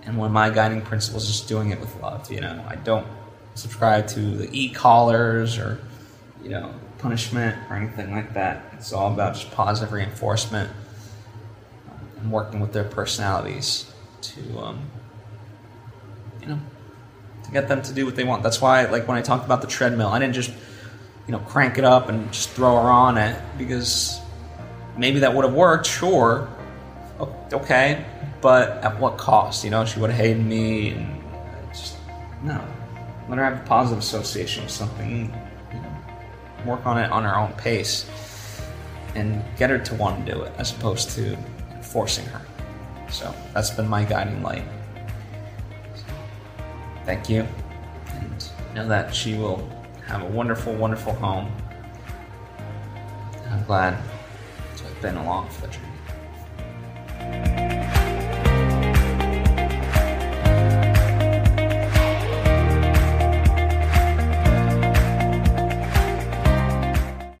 And 0.03 0.17
one 0.17 0.27
of 0.27 0.33
my 0.33 0.49
guiding 0.49 0.81
principles 0.81 1.27
is 1.29 1.41
doing 1.41 1.71
it 1.71 1.79
with 1.79 1.99
love. 2.01 2.31
You 2.31 2.41
know, 2.41 2.63
I 2.67 2.75
don't 2.75 3.07
subscribe 3.55 4.07
to 4.09 4.19
the 4.19 4.49
e-collars 4.51 5.57
or, 5.57 5.79
you 6.45 6.51
know, 6.51 6.71
punishment 6.99 7.57
or 7.69 7.75
anything 7.75 8.11
like 8.11 8.33
that. 8.35 8.63
It's 8.73 8.93
all 8.93 9.11
about 9.11 9.33
just 9.33 9.51
positive 9.51 9.91
reinforcement 9.91 10.69
um, 11.89 12.07
and 12.19 12.31
working 12.31 12.59
with 12.59 12.71
their 12.71 12.83
personalities 12.83 13.91
to, 14.21 14.59
um, 14.59 14.89
you 16.41 16.47
know, 16.47 16.59
to 17.43 17.51
get 17.51 17.67
them 17.67 17.81
to 17.81 17.93
do 17.93 18.05
what 18.05 18.15
they 18.15 18.23
want. 18.23 18.43
That's 18.43 18.61
why, 18.61 18.85
like 18.85 19.07
when 19.07 19.17
I 19.17 19.23
talked 19.23 19.45
about 19.45 19.61
the 19.61 19.67
treadmill, 19.67 20.09
I 20.09 20.19
didn't 20.19 20.35
just, 20.35 20.51
you 21.27 21.31
know, 21.31 21.39
crank 21.39 21.79
it 21.79 21.83
up 21.83 22.09
and 22.09 22.31
just 22.31 22.51
throw 22.51 22.75
her 22.75 22.89
on 22.89 23.17
it 23.17 23.41
because 23.57 24.19
maybe 24.95 25.19
that 25.19 25.33
would 25.33 25.45
have 25.45 25.53
worked, 25.53 25.87
sure, 25.87 26.47
okay, 27.51 28.05
but 28.41 28.83
at 28.83 28.99
what 28.99 29.17
cost? 29.17 29.63
You 29.63 29.71
know, 29.71 29.83
she 29.85 29.99
would 29.99 30.11
have 30.11 30.19
hated 30.19 30.45
me, 30.45 30.89
and 30.89 31.19
just 31.73 31.97
no. 32.43 32.63
Let 33.27 33.39
her 33.39 33.43
have 33.43 33.65
a 33.65 33.67
positive 33.67 33.97
association 33.97 34.63
with 34.63 34.71
something. 34.71 35.33
Work 36.65 36.85
on 36.85 36.97
it 36.97 37.11
on 37.11 37.23
her 37.23 37.37
own 37.37 37.53
pace, 37.53 38.05
and 39.13 39.43
get 39.57 39.69
her 39.69 39.77
to 39.77 39.95
want 39.95 40.25
to 40.25 40.33
do 40.33 40.41
it, 40.41 40.51
as 40.57 40.71
opposed 40.71 41.11
to 41.11 41.37
forcing 41.81 42.25
her. 42.25 42.41
So 43.09 43.33
that's 43.53 43.69
been 43.69 43.87
my 43.87 44.03
guiding 44.03 44.41
light. 44.41 44.63
thank 47.05 47.29
you, 47.29 47.47
and 48.15 48.49
know 48.73 48.87
that 48.87 49.13
she 49.13 49.37
will 49.37 49.69
have 50.07 50.23
a 50.23 50.27
wonderful, 50.27 50.73
wonderful 50.73 51.13
home. 51.13 51.51
I'm 53.49 53.63
glad 53.65 53.97
to 54.77 54.83
have 54.83 55.01
been 55.01 55.17
along 55.17 55.49
for 55.49 55.67
the 55.67 55.73
journey. 55.73 57.64